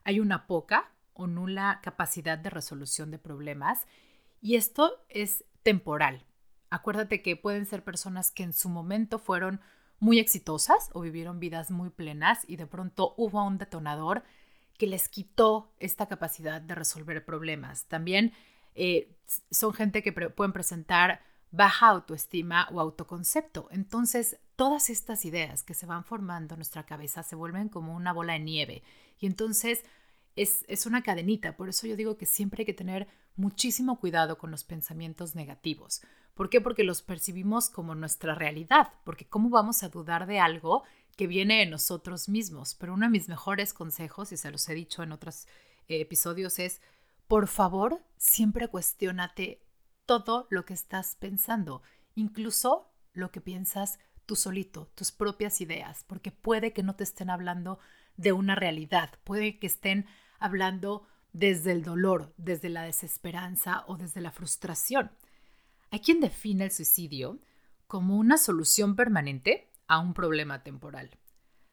Hay 0.04 0.20
una 0.20 0.46
poca 0.46 0.92
o 1.18 1.26
nula 1.26 1.80
capacidad 1.82 2.38
de 2.38 2.48
resolución 2.48 3.10
de 3.10 3.18
problemas 3.18 3.86
y 4.40 4.56
esto 4.56 5.04
es 5.08 5.44
temporal. 5.62 6.24
Acuérdate 6.70 7.22
que 7.22 7.36
pueden 7.36 7.66
ser 7.66 7.84
personas 7.84 8.30
que 8.30 8.44
en 8.44 8.52
su 8.52 8.68
momento 8.68 9.18
fueron 9.18 9.60
muy 10.00 10.18
exitosas 10.18 10.90
o 10.92 11.00
vivieron 11.00 11.40
vidas 11.40 11.70
muy 11.70 11.90
plenas 11.90 12.44
y 12.46 12.56
de 12.56 12.66
pronto 12.66 13.14
hubo 13.16 13.44
un 13.44 13.58
detonador 13.58 14.22
que 14.78 14.86
les 14.86 15.08
quitó 15.08 15.72
esta 15.80 16.06
capacidad 16.06 16.60
de 16.60 16.74
resolver 16.74 17.24
problemas. 17.24 17.86
También 17.86 18.32
eh, 18.74 19.16
son 19.50 19.74
gente 19.74 20.02
que 20.02 20.12
pueden 20.12 20.52
presentar 20.52 21.20
baja 21.50 21.88
autoestima 21.88 22.68
o 22.70 22.80
autoconcepto. 22.80 23.68
Entonces, 23.70 24.38
todas 24.54 24.90
estas 24.90 25.24
ideas 25.24 25.62
que 25.62 25.74
se 25.74 25.86
van 25.86 26.04
formando 26.04 26.54
en 26.54 26.58
nuestra 26.58 26.84
cabeza 26.84 27.22
se 27.22 27.36
vuelven 27.36 27.68
como 27.68 27.94
una 27.94 28.12
bola 28.12 28.34
de 28.34 28.40
nieve. 28.40 28.82
Y 29.18 29.26
entonces 29.26 29.84
es, 30.42 30.64
es 30.68 30.86
una 30.86 31.02
cadenita. 31.02 31.56
Por 31.56 31.68
eso 31.68 31.86
yo 31.86 31.96
digo 31.96 32.16
que 32.16 32.26
siempre 32.26 32.62
hay 32.62 32.66
que 32.66 32.74
tener 32.74 33.08
muchísimo 33.36 33.98
cuidado 33.98 34.38
con 34.38 34.50
los 34.50 34.64
pensamientos 34.64 35.34
negativos. 35.34 36.00
¿Por 36.34 36.48
qué? 36.48 36.60
Porque 36.60 36.84
los 36.84 37.02
percibimos 37.02 37.68
como 37.68 37.94
nuestra 37.94 38.34
realidad, 38.34 38.92
porque 39.04 39.26
¿cómo 39.26 39.50
vamos 39.50 39.82
a 39.82 39.88
dudar 39.88 40.26
de 40.26 40.38
algo 40.38 40.84
que 41.16 41.26
viene 41.26 41.58
de 41.58 41.66
nosotros 41.66 42.28
mismos? 42.28 42.76
Pero 42.76 42.94
uno 42.94 43.06
de 43.06 43.10
mis 43.10 43.28
mejores 43.28 43.72
consejos, 43.72 44.30
y 44.30 44.36
se 44.36 44.50
los 44.50 44.68
he 44.68 44.74
dicho 44.74 45.02
en 45.02 45.10
otros 45.10 45.46
eh, 45.88 46.00
episodios, 46.00 46.60
es, 46.60 46.80
por 47.26 47.48
favor, 47.48 48.00
siempre 48.16 48.68
cuestionate 48.68 49.60
todo 50.06 50.46
lo 50.50 50.64
que 50.64 50.74
estás 50.74 51.16
pensando, 51.16 51.82
incluso 52.14 52.92
lo 53.12 53.32
que 53.32 53.40
piensas 53.40 53.98
tú 54.26 54.36
solito, 54.36 54.90
tus 54.94 55.10
propias 55.10 55.60
ideas, 55.60 56.04
porque 56.06 56.30
puede 56.30 56.72
que 56.72 56.84
no 56.84 56.94
te 56.94 57.02
estén 57.02 57.30
hablando 57.30 57.80
de 58.16 58.32
una 58.32 58.54
realidad, 58.54 59.10
puede 59.24 59.58
que 59.58 59.66
estén 59.66 60.06
hablando 60.38 61.06
desde 61.32 61.72
el 61.72 61.82
dolor, 61.82 62.32
desde 62.36 62.68
la 62.68 62.82
desesperanza 62.82 63.84
o 63.86 63.96
desde 63.96 64.20
la 64.20 64.32
frustración. 64.32 65.10
Hay 65.90 66.00
quien 66.00 66.20
define 66.20 66.64
el 66.64 66.70
suicidio 66.70 67.38
como 67.86 68.16
una 68.16 68.38
solución 68.38 68.96
permanente 68.96 69.70
a 69.86 69.98
un 69.98 70.14
problema 70.14 70.62
temporal. 70.62 71.10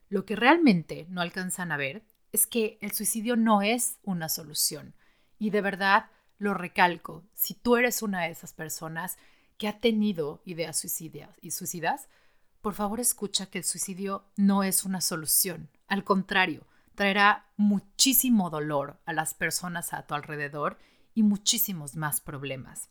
Lo 0.10 0.26
que 0.26 0.36
realmente 0.36 1.06
no 1.10 1.22
alcanzan 1.22 1.72
a 1.72 1.78
ver 1.78 2.04
es 2.32 2.48
que 2.48 2.78
el 2.82 2.92
suicidio 2.92 3.36
no 3.36 3.62
es 3.62 3.98
una 4.04 4.30
solución. 4.30 4.94
Y 5.40 5.50
de 5.50 5.62
verdad 5.62 6.10
lo 6.38 6.54
recalco, 6.54 7.24
si 7.34 7.54
tú 7.54 7.78
eres 7.78 8.02
una 8.02 8.24
de 8.24 8.32
esas 8.32 8.54
personas 8.54 9.18
que 9.58 9.68
ha 9.68 9.80
tenido 9.80 10.42
ideas 10.46 10.80
suicidas 10.80 11.30
y 11.42 11.52
suicidas, 11.52 12.08
por 12.62 12.74
favor 12.74 13.00
escucha 13.00 13.46
que 13.46 13.60
el 13.60 13.64
suicidio 13.64 14.26
no 14.36 14.64
es 14.64 14.84
una 14.84 15.02
solución. 15.02 15.70
Al 15.88 16.04
contrario, 16.04 16.66
traerá 16.96 17.46
muchísimo 17.58 18.50
dolor 18.50 19.00
a 19.06 19.14
las 19.14 19.34
personas 19.34 19.94
a 19.94 20.08
tu 20.08 20.16
alrededor 20.16 20.78
y 21.14 21.24
muchísimos 21.24 21.96
más 21.96 22.22
problemas. 22.22 22.90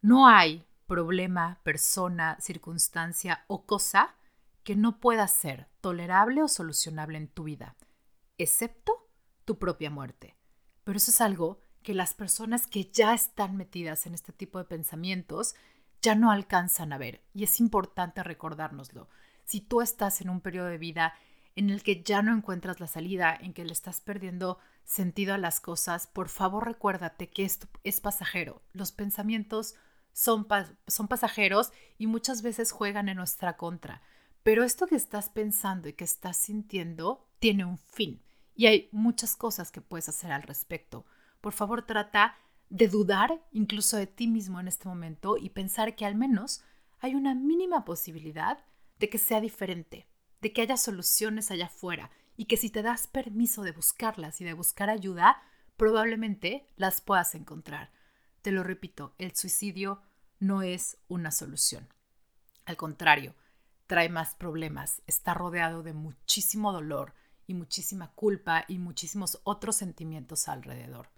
No 0.00 0.28
hay 0.28 0.66
problema, 0.86 1.60
persona, 1.62 2.36
circunstancia 2.40 3.44
o 3.48 3.66
cosa 3.66 4.14
que 4.62 4.76
no 4.76 5.00
pueda 5.00 5.28
ser 5.28 5.68
tolerable 5.80 6.42
o 6.42 6.48
solucionable 6.48 7.18
en 7.18 7.28
tu 7.28 7.44
vida, 7.44 7.76
excepto 8.38 9.08
tu 9.44 9.58
propia 9.58 9.90
muerte. 9.90 10.36
Pero 10.84 10.96
eso 10.96 11.10
es 11.10 11.20
algo 11.20 11.60
que 11.82 11.94
las 11.94 12.14
personas 12.14 12.66
que 12.66 12.90
ya 12.90 13.14
están 13.14 13.56
metidas 13.56 14.06
en 14.06 14.14
este 14.14 14.32
tipo 14.32 14.58
de 14.58 14.64
pensamientos 14.64 15.54
ya 16.00 16.14
no 16.14 16.30
alcanzan 16.30 16.92
a 16.92 16.98
ver. 16.98 17.22
Y 17.34 17.44
es 17.44 17.60
importante 17.60 18.22
recordárnoslo. 18.22 19.08
Si 19.44 19.60
tú 19.60 19.80
estás 19.82 20.20
en 20.20 20.30
un 20.30 20.40
periodo 20.40 20.68
de 20.68 20.78
vida 20.78 21.14
en 21.56 21.70
el 21.70 21.82
que 21.82 22.02
ya 22.02 22.22
no 22.22 22.34
encuentras 22.34 22.80
la 22.80 22.86
salida, 22.86 23.36
en 23.40 23.52
que 23.52 23.64
le 23.64 23.72
estás 23.72 24.00
perdiendo 24.00 24.58
sentido 24.84 25.34
a 25.34 25.38
las 25.38 25.60
cosas, 25.60 26.06
por 26.06 26.28
favor 26.28 26.66
recuérdate 26.66 27.30
que 27.30 27.44
esto 27.44 27.68
es 27.84 28.00
pasajero. 28.00 28.62
Los 28.72 28.92
pensamientos 28.92 29.74
son, 30.12 30.46
son 30.86 31.08
pasajeros 31.08 31.72
y 31.98 32.06
muchas 32.06 32.42
veces 32.42 32.72
juegan 32.72 33.08
en 33.08 33.16
nuestra 33.16 33.56
contra. 33.56 34.02
Pero 34.42 34.64
esto 34.64 34.86
que 34.86 34.96
estás 34.96 35.28
pensando 35.28 35.88
y 35.88 35.94
que 35.94 36.04
estás 36.04 36.36
sintiendo 36.36 37.26
tiene 37.38 37.64
un 37.64 37.78
fin 37.78 38.22
y 38.54 38.66
hay 38.66 38.88
muchas 38.92 39.36
cosas 39.36 39.70
que 39.70 39.80
puedes 39.80 40.08
hacer 40.08 40.32
al 40.32 40.42
respecto. 40.42 41.04
Por 41.40 41.52
favor, 41.52 41.82
trata 41.82 42.36
de 42.70 42.88
dudar 42.88 43.44
incluso 43.52 43.96
de 43.96 44.06
ti 44.06 44.26
mismo 44.26 44.60
en 44.60 44.68
este 44.68 44.88
momento 44.88 45.36
y 45.36 45.50
pensar 45.50 45.96
que 45.96 46.06
al 46.06 46.14
menos 46.14 46.62
hay 47.00 47.14
una 47.14 47.34
mínima 47.34 47.84
posibilidad 47.84 48.64
de 48.98 49.08
que 49.08 49.18
sea 49.18 49.40
diferente, 49.40 50.06
de 50.44 50.52
que 50.52 50.60
haya 50.60 50.76
soluciones 50.76 51.50
allá 51.50 51.66
afuera 51.66 52.10
y 52.36 52.44
que 52.44 52.58
si 52.58 52.68
te 52.68 52.82
das 52.82 53.06
permiso 53.06 53.62
de 53.62 53.72
buscarlas 53.72 54.42
y 54.42 54.44
de 54.44 54.52
buscar 54.52 54.90
ayuda, 54.90 55.42
probablemente 55.78 56.68
las 56.76 57.00
puedas 57.00 57.34
encontrar. 57.34 57.90
Te 58.42 58.52
lo 58.52 58.62
repito, 58.62 59.14
el 59.16 59.34
suicidio 59.34 60.02
no 60.40 60.60
es 60.60 60.98
una 61.08 61.30
solución. 61.30 61.88
Al 62.66 62.76
contrario, 62.76 63.34
trae 63.86 64.10
más 64.10 64.34
problemas, 64.34 65.00
está 65.06 65.32
rodeado 65.32 65.82
de 65.82 65.94
muchísimo 65.94 66.74
dolor 66.74 67.14
y 67.46 67.54
muchísima 67.54 68.12
culpa 68.12 68.66
y 68.68 68.76
muchísimos 68.76 69.40
otros 69.44 69.76
sentimientos 69.76 70.46
alrededor. 70.46 71.08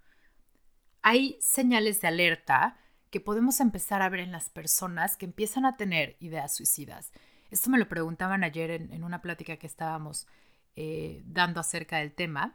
Hay 1.02 1.36
señales 1.40 2.00
de 2.00 2.06
alerta 2.06 2.78
que 3.10 3.20
podemos 3.20 3.58
empezar 3.58 4.02
a 4.02 4.08
ver 4.08 4.20
en 4.20 4.30
las 4.30 4.50
personas 4.50 5.16
que 5.16 5.26
empiezan 5.26 5.66
a 5.66 5.76
tener 5.76 6.16
ideas 6.20 6.54
suicidas. 6.54 7.10
Esto 7.50 7.70
me 7.70 7.78
lo 7.78 7.88
preguntaban 7.88 8.44
ayer 8.44 8.70
en, 8.70 9.04
una 9.04 9.22
plática 9.22 9.56
que 9.56 9.66
estábamos 9.66 10.26
eh, 10.74 11.22
dando 11.26 11.60
acerca 11.60 11.98
del 11.98 12.12
tema 12.12 12.54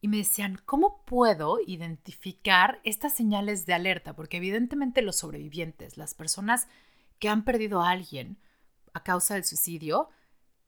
y 0.00 0.08
me 0.08 0.18
decían, 0.18 0.60
¿cómo 0.66 1.04
puedo 1.06 1.58
identificar 1.66 2.80
estas 2.84 3.14
señales 3.14 3.64
de 3.64 3.74
alerta? 3.74 4.14
Porque 4.14 4.36
evidentemente 4.36 5.02
los 5.02 5.16
sobrevivientes, 5.16 5.96
las 5.96 6.14
personas 6.14 6.68
que 7.18 7.28
han 7.28 7.44
perdido 7.44 7.80
a 7.80 7.90
alguien, 7.90 8.38
a 8.92 9.02
causa 9.02 9.34
del 9.34 9.44
suicidio, 9.44 10.10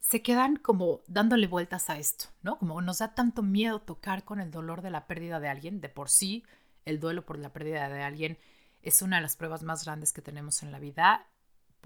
se 0.01 0.23
quedan 0.23 0.57
como 0.57 1.01
dándole 1.07 1.49
vueltas 1.49 1.91
a 1.91 1.99
esto, 1.99 2.27
¿no? 2.43 2.59
Como 2.59 2.81
nos 2.81 2.99
da 2.99 3.15
tanto 3.15 3.43
miedo 3.43 3.81
tocar 3.81 4.25
con 4.25 4.41
el 4.41 4.51
dolor 4.51 4.81
de 4.81 4.91
la 4.91 5.07
pérdida 5.07 5.41
de 5.41 5.49
alguien, 5.49 5.81
de 5.81 5.89
por 5.89 6.09
sí 6.09 6.45
el 6.85 7.01
duelo 7.01 7.27
por 7.27 7.39
la 7.39 7.53
pérdida 7.53 7.89
de 7.89 8.03
alguien 8.03 8.39
es 8.87 9.03
una 9.03 9.17
de 9.17 9.23
las 9.23 9.37
pruebas 9.37 9.65
más 9.65 9.85
grandes 9.85 10.13
que 10.13 10.23
tenemos 10.23 10.63
en 10.63 10.71
la 10.71 10.79
vida. 10.79 11.27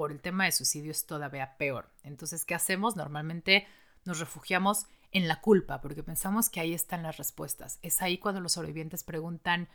Por 0.00 0.12
el 0.12 0.23
tema 0.23 0.47
de 0.47 0.52
suicidio 0.52 0.92
es 0.92 1.04
todavía 1.04 1.59
peor. 1.59 1.92
Entonces, 2.04 2.47
¿qué 2.47 2.54
hacemos? 2.54 2.97
Normalmente 2.97 3.66
nos 4.07 4.19
refugiamos 4.19 4.87
en 5.12 5.28
la 5.28 5.42
culpa 5.42 5.83
porque 5.83 6.02
pensamos 6.02 6.49
que 6.49 6.59
ahí 6.61 6.73
están 6.73 7.02
las 7.02 7.19
respuestas. 7.19 7.78
Es 7.83 8.00
ahí 8.00 8.16
cuando 8.16 8.40
los 8.40 8.52
sobrevivientes 8.52 9.04
preguntan, 9.04 9.69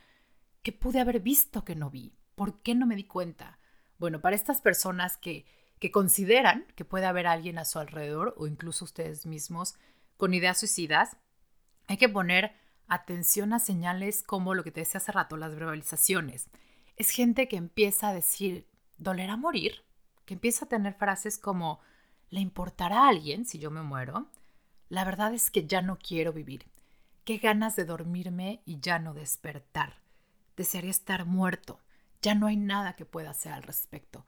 ¿qué 0.64 0.72
pude 0.72 0.98
haber 0.98 1.20
visto 1.20 1.64
que 1.64 1.76
no 1.76 1.90
vi? 1.90 2.12
¿Por 2.34 2.60
qué 2.62 2.74
no 2.74 2.86
me 2.86 2.96
di 2.96 3.04
cuenta? 3.04 3.60
Bueno, 3.98 4.20
para 4.20 4.34
estas 4.34 4.60
personas 4.60 5.16
que 5.16 5.46
que 5.78 5.92
consideran 5.92 6.66
que 6.74 6.84
puede 6.84 7.06
haber 7.06 7.28
alguien 7.28 7.56
a 7.56 7.64
su 7.64 7.78
alrededor 7.78 8.34
o 8.36 8.48
incluso 8.48 8.84
ustedes 8.84 9.26
mismos 9.26 9.76
con 10.16 10.34
ideas 10.34 10.58
suicidas, 10.58 11.16
hay 11.86 11.98
que 11.98 12.08
poner 12.08 12.52
atención 12.88 13.52
a 13.52 13.60
señales 13.60 14.24
como 14.24 14.54
lo 14.54 14.64
que 14.64 14.72
te 14.72 14.80
decía 14.80 14.98
hace 14.98 15.12
rato, 15.12 15.36
las 15.36 15.54
verbalizaciones. 15.54 16.48
Es 16.96 17.10
gente 17.10 17.46
que 17.46 17.56
empieza 17.56 18.08
a 18.08 18.12
decir, 18.12 18.66
¿dolerá 18.96 19.36
morir? 19.36 19.85
Que 20.26 20.34
empieza 20.34 20.66
a 20.66 20.68
tener 20.68 20.92
frases 20.92 21.38
como, 21.38 21.80
¿le 22.28 22.40
importará 22.40 23.04
a 23.04 23.08
alguien 23.08 23.46
si 23.46 23.58
yo 23.58 23.70
me 23.70 23.82
muero? 23.82 24.28
La 24.88 25.04
verdad 25.04 25.32
es 25.32 25.50
que 25.50 25.66
ya 25.66 25.80
no 25.80 25.98
quiero 25.98 26.32
vivir. 26.32 26.66
Qué 27.24 27.38
ganas 27.38 27.74
de 27.74 27.84
dormirme 27.84 28.60
y 28.66 28.78
ya 28.80 28.98
no 28.98 29.14
despertar. 29.14 29.94
Desearía 30.56 30.90
estar 30.90 31.24
muerto. 31.24 31.80
Ya 32.22 32.34
no 32.34 32.46
hay 32.46 32.56
nada 32.56 32.94
que 32.94 33.04
pueda 33.04 33.30
hacer 33.30 33.52
al 33.52 33.62
respecto. 33.62 34.26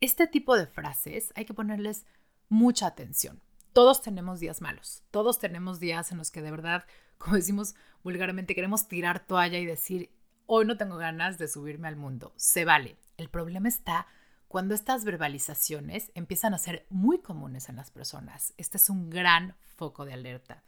Este 0.00 0.26
tipo 0.26 0.56
de 0.56 0.66
frases 0.66 1.32
hay 1.34 1.44
que 1.44 1.54
ponerles 1.54 2.04
mucha 2.48 2.86
atención. 2.86 3.40
Todos 3.72 4.02
tenemos 4.02 4.40
días 4.40 4.60
malos, 4.60 5.02
todos 5.10 5.38
tenemos 5.38 5.78
días 5.80 6.10
en 6.12 6.18
los 6.18 6.30
que 6.30 6.42
de 6.42 6.50
verdad, 6.50 6.84
como 7.18 7.36
decimos 7.36 7.74
vulgarmente, 8.02 8.54
queremos 8.54 8.88
tirar 8.88 9.26
toalla 9.26 9.58
y 9.58 9.66
decir, 9.66 10.10
hoy 10.46 10.64
no 10.64 10.76
tengo 10.76 10.96
ganas 10.96 11.38
de 11.38 11.48
subirme 11.48 11.88
al 11.88 11.96
mundo. 11.96 12.32
Se 12.36 12.64
vale. 12.64 12.96
El 13.16 13.28
problema 13.28 13.68
está 13.68 14.06
cuando 14.48 14.74
estas 14.74 15.04
verbalizaciones 15.04 16.10
empiezan 16.14 16.54
a 16.54 16.58
ser 16.58 16.86
muy 16.88 17.20
comunes 17.20 17.68
en 17.68 17.76
las 17.76 17.90
personas. 17.90 18.54
Este 18.56 18.78
es 18.78 18.88
un 18.88 19.10
gran 19.10 19.54
foco 19.76 20.06
de 20.06 20.14
alerta. 20.14 20.64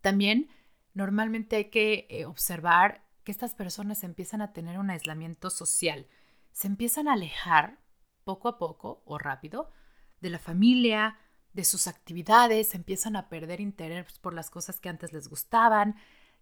También 0.00 0.48
normalmente 0.94 1.56
hay 1.56 1.64
que 1.70 2.06
eh, 2.08 2.24
observar 2.26 3.04
que 3.24 3.32
estas 3.32 3.54
personas 3.54 4.04
empiezan 4.04 4.40
a 4.40 4.52
tener 4.52 4.78
un 4.78 4.90
aislamiento 4.90 5.50
social, 5.50 6.06
se 6.52 6.68
empiezan 6.68 7.08
a 7.08 7.14
alejar 7.14 7.80
poco 8.22 8.48
a 8.48 8.58
poco 8.58 9.02
o 9.04 9.18
rápido 9.18 9.70
de 10.20 10.30
la 10.30 10.38
familia, 10.38 11.18
de 11.52 11.64
sus 11.64 11.86
actividades, 11.86 12.74
empiezan 12.74 13.16
a 13.16 13.28
perder 13.28 13.60
interés 13.60 14.18
por 14.18 14.34
las 14.34 14.50
cosas 14.50 14.80
que 14.80 14.88
antes 14.88 15.12
les 15.12 15.28
gustaban, 15.28 15.96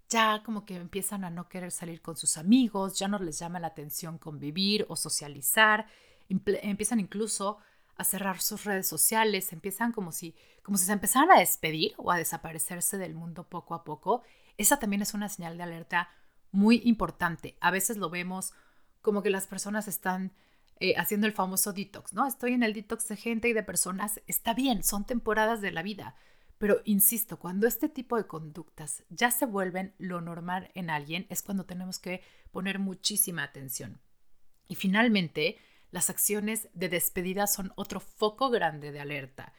ya 0.09 0.43
como 0.43 0.65
que 0.65 0.77
empiezan 0.77 1.25
a 1.25 1.31
no 1.31 1.49
querer 1.49 1.71
salir 1.71 2.03
con 2.03 2.17
sus 2.17 2.37
amigos, 2.37 2.99
ya 2.99 3.09
no 3.09 3.19
les 3.19 3.39
llama 3.39 3.61
la 3.61 3.69
atención 3.69 4.19
convivir 4.19 4.87
o 4.89 4.97
socializar, 4.97 5.87
empiezan 6.29 7.01
incluso 7.01 7.59
a 7.97 8.05
cerrar 8.05 8.41
sus 8.41 8.65
redes 8.65 8.87
sociales, 8.87 9.53
empiezan 9.53 9.93
como 9.93 10.13
si, 10.13 10.35
como 10.63 10.79
si 10.79 10.87
se 10.87 10.93
empezaran 10.93 11.31
a 11.31 11.39
despedir 11.39 11.95
o 11.99 12.11
a 12.11 12.17
desaparecerse 12.17 12.99
del 12.99 13.15
mundo 13.15 13.49
poco 13.49 13.75
a 13.75 13.85
poco. 13.85 14.23
Esa 14.57 14.79
también 14.79 15.03
es 15.03 15.15
una 15.15 15.29
señal 15.29 15.57
de 15.57 15.63
alerta 15.63 16.09
muy 16.51 16.83
importante. 16.85 17.57
A 17.61 17.71
veces 17.71 17.97
lo 17.97 18.11
vemos 18.11 18.53
como 19.01 19.23
que 19.23 19.31
las 19.31 19.47
personas 19.47 19.89
están 19.89 20.33
eh, 20.81 20.95
haciendo 20.97 21.27
el 21.27 21.33
famoso 21.33 21.73
detox, 21.73 22.13
¿no? 22.13 22.27
Estoy 22.27 22.53
en 22.53 22.63
el 22.63 22.73
detox 22.73 23.09
de 23.09 23.17
gente 23.17 23.49
y 23.49 23.53
de 23.53 23.63
personas, 23.63 24.21
está 24.27 24.55
bien, 24.55 24.83
son 24.83 25.05
temporadas 25.05 25.61
de 25.61 25.71
la 25.71 25.83
vida, 25.83 26.17
pero 26.59 26.81
insisto, 26.85 27.39
cuando 27.39 27.67
este 27.67 27.89
tipo 27.89 28.17
de 28.17 28.27
conductas 28.27 29.03
ya 29.09 29.33
se 29.33 29.47
vuelven 29.47 29.95
lo 29.99 30.21
normal 30.21 30.71
en 30.75 30.91
alguien, 30.91 31.27
es 31.29 31.43
cuando 31.43 31.67
tenemos 31.67 31.99
que 31.99 32.23
poner 32.53 32.79
muchísima 32.79 33.43
atención. 33.43 34.01
Y 34.69 34.77
finalmente, 34.77 35.59
las 35.93 36.11
acciones 36.11 36.69
de 36.75 36.89
despedida 36.89 37.47
son 37.47 37.73
otro 37.77 38.01
foco 38.01 38.51
grande 38.51 38.91
de 38.91 39.01
alerta. 39.01 39.53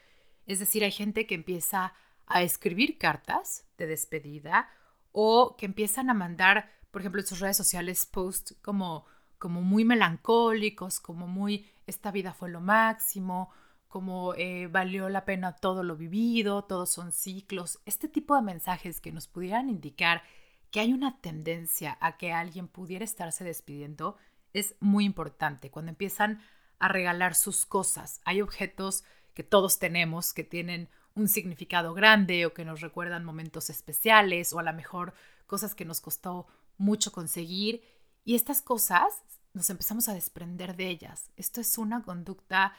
Es 0.46 0.58
decir, 0.58 0.84
hay 0.84 0.92
gente 0.92 1.26
que 1.26 1.34
empieza 1.34 1.94
a 2.26 2.42
escribir 2.42 2.98
cartas 2.98 3.64
de 3.78 3.86
despedida 3.86 4.68
o 5.12 5.56
que 5.56 5.64
empiezan 5.64 6.10
a 6.10 6.14
mandar, 6.14 6.70
por 6.90 7.00
ejemplo, 7.00 7.22
en 7.22 7.26
sus 7.26 7.40
redes 7.40 7.56
sociales 7.56 8.04
posts 8.04 8.56
como 8.60 9.06
como 9.44 9.60
muy 9.60 9.84
melancólicos, 9.84 11.00
como 11.00 11.26
muy 11.26 11.68
esta 11.86 12.10
vida 12.10 12.32
fue 12.32 12.48
lo 12.48 12.62
máximo, 12.62 13.50
como 13.88 14.32
eh, 14.36 14.68
valió 14.68 15.10
la 15.10 15.26
pena 15.26 15.54
todo 15.54 15.82
lo 15.82 15.96
vivido, 15.96 16.64
todos 16.64 16.88
son 16.88 17.12
ciclos, 17.12 17.78
este 17.84 18.08
tipo 18.08 18.34
de 18.34 18.40
mensajes 18.40 19.02
que 19.02 19.12
nos 19.12 19.28
pudieran 19.28 19.68
indicar 19.68 20.22
que 20.70 20.80
hay 20.80 20.94
una 20.94 21.20
tendencia 21.20 21.98
a 22.00 22.16
que 22.16 22.32
alguien 22.32 22.68
pudiera 22.68 23.04
estarse 23.04 23.44
despidiendo 23.44 24.16
es 24.54 24.74
muy 24.80 25.04
importante. 25.04 25.70
Cuando 25.70 25.90
empiezan 25.90 26.40
a 26.78 26.88
regalar 26.88 27.34
sus 27.34 27.66
cosas, 27.66 28.20
hay 28.24 28.40
objetos 28.40 29.04
que 29.34 29.42
todos 29.42 29.78
tenemos 29.78 30.32
que 30.32 30.44
tienen 30.44 30.88
un 31.14 31.28
significado 31.28 31.92
grande 31.92 32.46
o 32.46 32.54
que 32.54 32.64
nos 32.64 32.80
recuerdan 32.80 33.24
momentos 33.24 33.68
especiales 33.68 34.52
o 34.52 34.58
a 34.58 34.62
lo 34.62 34.72
mejor 34.72 35.12
cosas 35.46 35.74
que 35.74 35.84
nos 35.84 36.00
costó 36.00 36.46
mucho 36.78 37.12
conseguir 37.12 37.82
y 38.24 38.34
estas 38.34 38.62
cosas 38.62 39.22
nos 39.52 39.70
empezamos 39.70 40.08
a 40.08 40.14
desprender 40.14 40.76
de 40.76 40.88
ellas. 40.88 41.30
Esto 41.36 41.60
es 41.60 41.78
una 41.78 42.02
conducta 42.02 42.74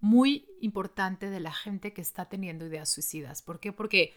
muy 0.00 0.46
importante 0.60 1.30
de 1.30 1.40
la 1.40 1.52
gente 1.52 1.92
que 1.92 2.02
está 2.02 2.28
teniendo 2.28 2.66
ideas 2.66 2.90
suicidas. 2.90 3.42
¿Por 3.42 3.60
qué? 3.60 3.72
Porque 3.72 4.14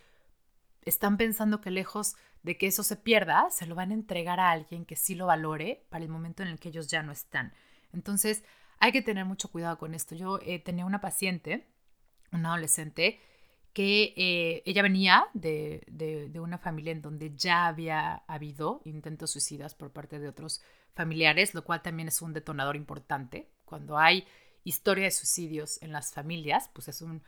están 0.86 1.18
pensando 1.18 1.62
que 1.62 1.72
lejos 1.72 2.16
de 2.44 2.58
que 2.58 2.68
eso 2.68 2.84
se 2.84 2.96
pierda, 2.96 3.50
se 3.50 3.66
lo 3.66 3.76
van 3.76 3.92
a 3.92 3.96
entregar 3.96 4.40
a 4.40 4.52
alguien 4.52 4.86
que 4.86 4.96
sí 4.96 5.16
lo 5.16 5.28
valore 5.28 5.86
para 5.90 6.04
el 6.04 6.10
momento 6.10 6.44
en 6.44 6.50
el 6.50 6.60
que 6.60 6.70
ellos 6.70 6.88
ya 6.88 7.04
no 7.04 7.12
están. 7.12 7.54
Entonces, 7.94 8.44
hay 8.80 8.92
que 8.92 9.02
tener 9.02 9.26
mucho 9.26 9.50
cuidado 9.50 9.78
con 9.78 9.96
esto. 9.96 10.16
Yo 10.16 10.40
eh, 10.42 10.60
tenía 10.60 10.86
una 10.86 11.00
paciente, 11.00 11.68
una 12.32 12.50
adolescente, 12.50 13.22
que 13.72 14.14
eh, 14.16 14.62
ella 14.66 14.84
venía 14.84 15.26
de, 15.34 15.84
de, 15.88 16.40
una 16.40 16.60
familia 16.60 16.92
en 16.92 17.02
donde 17.02 17.36
ya 17.36 17.66
había 17.66 18.18
habido 18.28 18.82
intentos 18.86 19.32
suicidas 19.32 19.74
por 19.74 19.92
parte 19.92 20.20
de 20.20 20.28
otros 20.28 20.62
familiares, 20.94 21.56
lo 21.56 21.64
cual 21.64 21.82
también 21.82 22.08
es 22.08 22.22
un 22.22 22.34
detonador 22.34 22.76
importante. 22.76 23.50
Cuando 23.66 23.98
hay 23.98 24.28
historia 24.64 25.06
de 25.06 25.12
suicidios 25.12 25.82
en 25.82 25.92
las 25.92 26.14
familias, 26.14 26.70
pues 26.74 26.88
es 26.88 27.02
un 27.02 27.24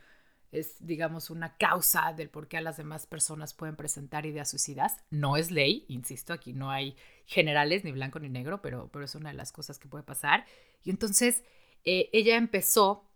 es 0.58 0.76
digamos 0.80 1.30
una 1.30 1.56
causa 1.56 2.12
del 2.12 2.30
por 2.30 2.48
qué 2.48 2.56
a 2.56 2.60
las 2.60 2.76
demás 2.76 3.06
personas 3.06 3.54
pueden 3.54 3.76
presentar 3.76 4.26
ideas 4.26 4.50
suicidas. 4.50 4.96
No 5.10 5.36
es 5.36 5.50
ley, 5.50 5.84
insisto, 5.88 6.32
aquí 6.32 6.52
no 6.52 6.70
hay 6.70 6.96
generales 7.26 7.84
ni 7.84 7.92
blanco 7.92 8.18
ni 8.18 8.28
negro, 8.28 8.62
pero, 8.62 8.88
pero 8.92 9.04
es 9.04 9.14
una 9.14 9.30
de 9.30 9.36
las 9.36 9.52
cosas 9.52 9.78
que 9.78 9.88
puede 9.88 10.04
pasar. 10.04 10.46
Y 10.82 10.90
entonces 10.90 11.42
eh, 11.84 12.08
ella 12.12 12.36
empezó 12.36 13.08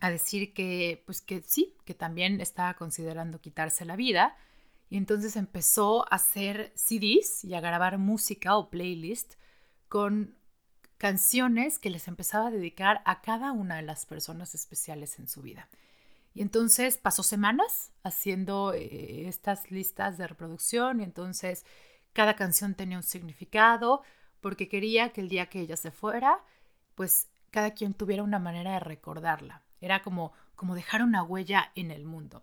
a 0.00 0.10
decir 0.10 0.52
que, 0.52 1.02
pues 1.06 1.20
que 1.20 1.42
sí, 1.42 1.76
que 1.84 1.94
también 1.94 2.40
estaba 2.40 2.74
considerando 2.74 3.40
quitarse 3.40 3.84
la 3.84 3.96
vida. 3.96 4.36
Y 4.90 4.96
entonces 4.96 5.36
empezó 5.36 6.02
a 6.12 6.16
hacer 6.16 6.72
CDs 6.74 7.44
y 7.44 7.54
a 7.54 7.60
grabar 7.60 7.98
música 7.98 8.56
o 8.56 8.68
playlist 8.68 9.34
con 9.88 10.36
canciones 10.98 11.78
que 11.78 11.90
les 11.90 12.08
empezaba 12.08 12.48
a 12.48 12.50
dedicar 12.50 13.02
a 13.04 13.22
cada 13.22 13.52
una 13.52 13.76
de 13.76 13.82
las 13.82 14.06
personas 14.06 14.54
especiales 14.54 15.18
en 15.18 15.28
su 15.28 15.42
vida. 15.42 15.68
Y 16.34 16.42
entonces 16.42 16.96
pasó 16.96 17.22
semanas 17.22 17.92
haciendo 18.02 18.72
eh, 18.72 19.28
estas 19.28 19.70
listas 19.70 20.18
de 20.18 20.26
reproducción 20.26 21.00
y 21.00 21.04
entonces 21.04 21.66
cada 22.12 22.36
canción 22.36 22.74
tenía 22.74 22.96
un 22.96 23.02
significado 23.02 24.02
porque 24.40 24.68
quería 24.68 25.10
que 25.10 25.20
el 25.20 25.28
día 25.28 25.46
que 25.46 25.60
ella 25.60 25.76
se 25.76 25.90
fuera, 25.90 26.42
pues 26.94 27.28
cada 27.50 27.72
quien 27.72 27.94
tuviera 27.94 28.22
una 28.22 28.38
manera 28.38 28.72
de 28.72 28.80
recordarla. 28.80 29.62
Era 29.80 30.02
como, 30.02 30.32
como 30.56 30.74
dejar 30.74 31.02
una 31.02 31.22
huella 31.22 31.70
en 31.74 31.90
el 31.90 32.04
mundo. 32.04 32.42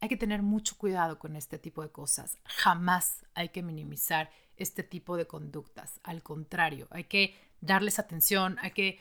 Hay 0.00 0.08
que 0.08 0.16
tener 0.16 0.42
mucho 0.42 0.78
cuidado 0.78 1.18
con 1.18 1.34
este 1.34 1.58
tipo 1.58 1.82
de 1.82 1.90
cosas. 1.90 2.38
Jamás 2.44 3.24
hay 3.34 3.48
que 3.48 3.62
minimizar 3.62 4.30
este 4.56 4.82
tipo 4.82 5.16
de 5.16 5.26
conductas. 5.26 6.00
Al 6.04 6.22
contrario, 6.22 6.86
hay 6.90 7.04
que 7.04 7.36
darles 7.60 7.98
atención, 7.98 8.56
hay 8.60 8.70
que 8.70 9.00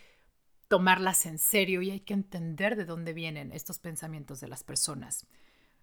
tomarlas 0.67 1.25
en 1.25 1.37
serio 1.37 1.81
y 1.81 1.91
hay 1.91 1.99
que 2.01 2.13
entender 2.13 2.75
de 2.75 2.85
dónde 2.85 3.13
vienen 3.13 3.51
estos 3.51 3.79
pensamientos 3.79 4.39
de 4.39 4.47
las 4.47 4.63
personas. 4.63 5.25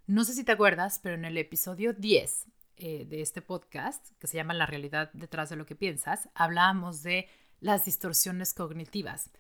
No 0.07 0.25
sé 0.25 0.35
si 0.35 0.45
te 0.45 0.53
acuerdas, 0.53 0.99
pero 1.03 1.15
en 1.15 1.25
el 1.25 1.39
episodio 1.39 1.95
10 1.95 2.47
eh, 2.77 3.07
de 3.07 3.23
este 3.23 3.41
podcast, 3.41 4.09
que 4.19 4.27
se 4.27 4.37
llama 4.37 4.53
La 4.53 4.67
realidad 4.67 5.11
detrás 5.15 5.49
de 5.49 5.57
lo 5.57 5.65
que 5.65 5.77
piensas, 5.77 6.29
hablábamos 6.35 7.03
de 7.03 7.29
las 7.61 7.87
distorsiones 7.87 8.53
cognitivas, 8.53 9.31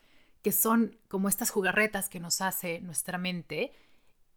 que 0.43 0.53
son 0.53 0.99
como 1.09 1.29
estas 1.29 1.51
jugarretas 1.51 2.09
que 2.09 2.21
nos 2.21 2.41
hace 2.41 2.81
nuestra 2.81 3.19
mente 3.19 3.73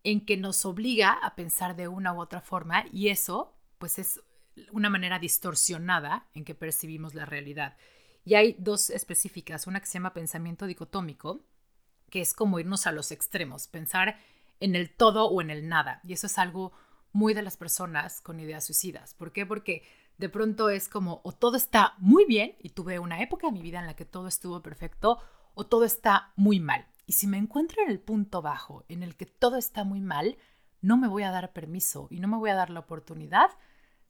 en 0.03 0.25
que 0.25 0.37
nos 0.37 0.65
obliga 0.65 1.11
a 1.11 1.35
pensar 1.35 1.75
de 1.75 1.87
una 1.87 2.13
u 2.13 2.19
otra 2.19 2.41
forma 2.41 2.85
y 2.91 3.09
eso 3.09 3.53
pues 3.77 3.99
es 3.99 4.21
una 4.71 4.89
manera 4.89 5.19
distorsionada 5.19 6.27
en 6.33 6.43
que 6.43 6.55
percibimos 6.55 7.13
la 7.13 7.25
realidad. 7.25 7.77
Y 8.27 8.35
hay 8.35 8.57
dos 8.59 8.89
específicas, 8.89 9.67
una 9.67 9.79
que 9.79 9.85
se 9.85 9.93
llama 9.93 10.13
pensamiento 10.13 10.65
dicotómico, 10.65 11.45
que 12.09 12.19
es 12.19 12.33
como 12.33 12.59
irnos 12.59 12.85
a 12.85 12.91
los 12.91 13.13
extremos, 13.13 13.69
pensar 13.69 14.19
en 14.59 14.75
el 14.75 14.93
todo 14.93 15.29
o 15.29 15.39
en 15.41 15.49
el 15.49 15.69
nada. 15.69 16.01
Y 16.03 16.11
eso 16.11 16.27
es 16.27 16.37
algo 16.37 16.73
muy 17.13 17.33
de 17.33 17.41
las 17.41 17.55
personas 17.55 18.19
con 18.19 18.41
ideas 18.41 18.65
suicidas. 18.65 19.13
¿Por 19.13 19.31
qué? 19.31 19.45
Porque 19.45 19.83
de 20.17 20.27
pronto 20.27 20.69
es 20.69 20.89
como 20.89 21.21
o 21.23 21.31
todo 21.31 21.55
está 21.55 21.93
muy 21.99 22.25
bien 22.25 22.57
y 22.59 22.71
tuve 22.71 22.99
una 22.99 23.21
época 23.21 23.47
en 23.47 23.53
mi 23.53 23.61
vida 23.61 23.79
en 23.79 23.85
la 23.85 23.95
que 23.95 24.03
todo 24.03 24.27
estuvo 24.27 24.61
perfecto 24.61 25.19
o 25.53 25.65
todo 25.65 25.85
está 25.85 26.33
muy 26.35 26.59
mal. 26.59 26.85
Y 27.05 27.13
si 27.13 27.27
me 27.27 27.37
encuentro 27.37 27.81
en 27.81 27.89
el 27.89 28.01
punto 28.01 28.41
bajo, 28.41 28.83
en 28.89 29.03
el 29.03 29.15
que 29.15 29.25
todo 29.25 29.55
está 29.55 29.85
muy 29.85 30.01
mal, 30.01 30.37
no 30.81 30.97
me 30.97 31.07
voy 31.07 31.23
a 31.23 31.31
dar 31.31 31.53
permiso 31.53 32.09
y 32.11 32.19
no 32.19 32.27
me 32.27 32.35
voy 32.35 32.49
a 32.49 32.55
dar 32.55 32.71
la 32.71 32.81
oportunidad 32.81 33.51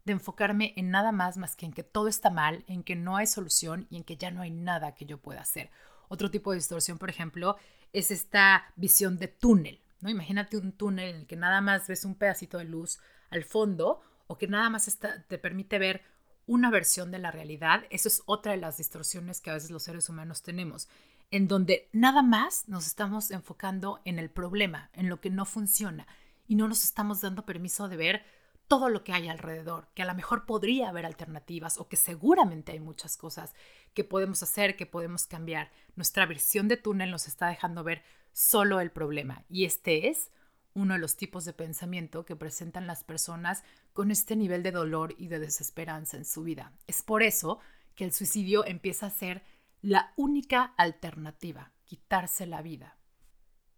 de 0.08 0.13
enfocarme 0.13 0.74
en 0.78 0.89
nada 0.89 1.12
más 1.12 1.38
más 1.38 1.56
que 1.56 1.67
en 1.67 1.74
que 1.74 1.84
todo 1.84 2.08
está 2.08 2.32
mal, 2.32 2.63
en 2.67 2.82
que 2.82 2.96
no 2.96 3.17
hay 3.17 3.28
solución 3.28 3.86
y 3.91 3.98
en 3.98 4.04
que 4.04 4.17
ya 4.17 4.32
no 4.32 4.41
hay 4.41 4.50
nada 4.50 4.96
que 4.96 5.06
yo 5.06 5.20
pueda 5.20 5.41
hacer. 5.41 5.70
Otro 6.08 6.32
tipo 6.32 6.52
de 6.52 6.58
distorsión, 6.58 6.98
por 6.98 7.10
ejemplo, 7.10 7.58
es 7.93 8.10
esta 8.10 8.74
visión 8.76 9.20
de 9.20 9.28
túnel, 9.28 9.82
¿no? 10.00 10.10
Imagínate 10.10 10.58
un 10.58 10.72
túnel 10.72 11.10
en 11.10 11.15
el 11.17 11.28
que 11.28 11.36
nada 11.36 11.62
más 11.62 11.88
ves 11.88 12.06
un 12.06 12.15
pedacito 12.15 12.58
de 12.58 12.63
luz 12.63 13.00
al 13.30 13.43
fondo 13.43 14.02
o 14.28 14.38
que 14.38 14.48
nada 14.48 14.70
más 14.70 14.98
te 15.28 15.38
permite 15.38 15.78
ver 15.78 16.02
una 16.48 16.72
versión 16.72 17.12
de 17.12 17.20
la 17.20 17.32
realidad. 17.32 17.84
Eso 17.89 18.08
es 18.08 18.24
otra 18.26 18.54
de 18.54 18.60
las 18.60 18.78
distorsiones 18.78 19.41
que 19.41 19.50
a 19.50 19.54
veces 19.54 19.72
los 19.72 19.84
seres 19.84 20.08
humanos 20.08 20.41
tenemos, 20.41 20.88
en 21.32 21.50
donde 21.50 21.89
nada 21.91 22.22
más 22.22 22.70
nos 22.70 22.88
estamos 22.88 23.32
enfocando 23.32 24.00
en 24.06 24.20
el 24.20 24.30
problema, 24.30 24.89
en 24.93 25.10
lo 25.10 25.20
que 25.20 25.30
no 25.30 25.43
funciona 25.43 26.08
y 26.48 26.56
no 26.56 26.70
nos 26.70 26.86
estamos 26.86 27.20
dando 27.20 27.46
permiso 27.46 27.89
de 27.89 27.98
ver 27.98 28.26
todo 28.67 28.89
lo 28.89 29.03
que 29.03 29.13
hay 29.13 29.27
alrededor, 29.27 29.88
que 29.93 30.01
a 30.01 30.06
lo 30.06 30.13
mejor 30.13 30.45
podría 30.45 30.89
haber 30.89 31.06
alternativas 31.06 31.77
o 31.77 31.88
que 31.88 31.95
seguramente 31.95 32.73
hay 32.73 32.80
muchas 32.80 33.17
cosas 33.17 33.53
que 33.93 34.03
podemos 34.03 34.43
hacer, 34.43 34.75
que 34.75 34.86
podemos 34.86 35.25
cambiar. 35.25 35.71
Nuestra 35.95 36.25
visión 36.25 36.67
de 36.67 36.77
túnel 36.77 37.12
nos 37.12 37.27
está 37.27 37.47
dejando 37.47 37.84
ver 37.84 38.03
solo 38.34 38.80
el 38.82 38.91
problema 38.91 39.45
y 39.49 39.65
este 39.65 40.10
es 40.10 40.32
uno 40.73 40.93
de 40.93 40.99
los 40.99 41.17
tipos 41.17 41.43
de 41.43 41.53
pensamiento 41.53 42.23
que 42.25 42.36
presentan 42.36 42.86
las 42.86 43.03
personas 43.03 43.63
con 43.93 44.12
este 44.12 44.36
nivel 44.36 44.62
de 44.62 44.71
dolor 44.71 45.15
y 45.17 45.27
de 45.27 45.39
desesperanza 45.39 46.17
en 46.17 46.25
su 46.25 46.43
vida. 46.43 46.71
Es 46.86 47.01
por 47.01 47.23
eso 47.23 47.60
que 47.95 48.03
el 48.03 48.13
suicidio 48.13 48.63
empieza 48.65 49.08
a 49.08 49.12
ser 49.12 49.43
la 49.82 50.13
única 50.17 50.73
alternativa, 50.77 51.71
quitarse 51.86 52.45
la 52.45 52.62
vida. 52.62 52.97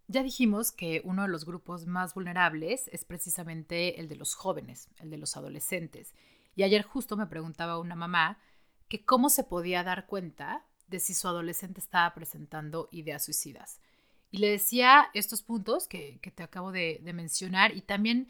Ya 0.09 0.23
dijimos 0.23 0.71
que 0.71 1.03
uno 1.05 1.21
de 1.21 1.27
los 1.27 1.45
grupos 1.45 1.85
más 1.85 2.15
vulnerables 2.15 2.87
es 2.87 3.05
precisamente 3.05 3.99
el 3.99 4.07
de 4.07 4.15
los 4.15 4.33
jóvenes, 4.33 4.89
el 4.97 5.11
de 5.11 5.19
los 5.19 5.37
adolescentes. 5.37 6.15
Y 6.55 6.63
ayer 6.63 6.81
justo 6.81 7.15
me 7.15 7.27
preguntaba 7.27 7.77
una 7.77 7.95
mamá 7.95 8.39
que 8.87 9.05
cómo 9.05 9.29
se 9.29 9.43
podía 9.43 9.83
dar 9.83 10.07
cuenta 10.07 10.65
de 10.87 10.99
si 10.99 11.13
su 11.13 11.27
adolescente 11.27 11.79
estaba 11.79 12.11
presentando 12.15 12.89
ideas 12.91 13.23
suicidas. 13.23 13.81
Y 14.31 14.39
le 14.39 14.49
decía 14.49 15.11
estos 15.13 15.43
puntos 15.43 15.87
que, 15.87 16.19
te 16.33 16.41
acabo 16.41 16.71
de, 16.71 16.99
mencionar 17.13 17.77
y 17.77 17.81
también 17.81 18.29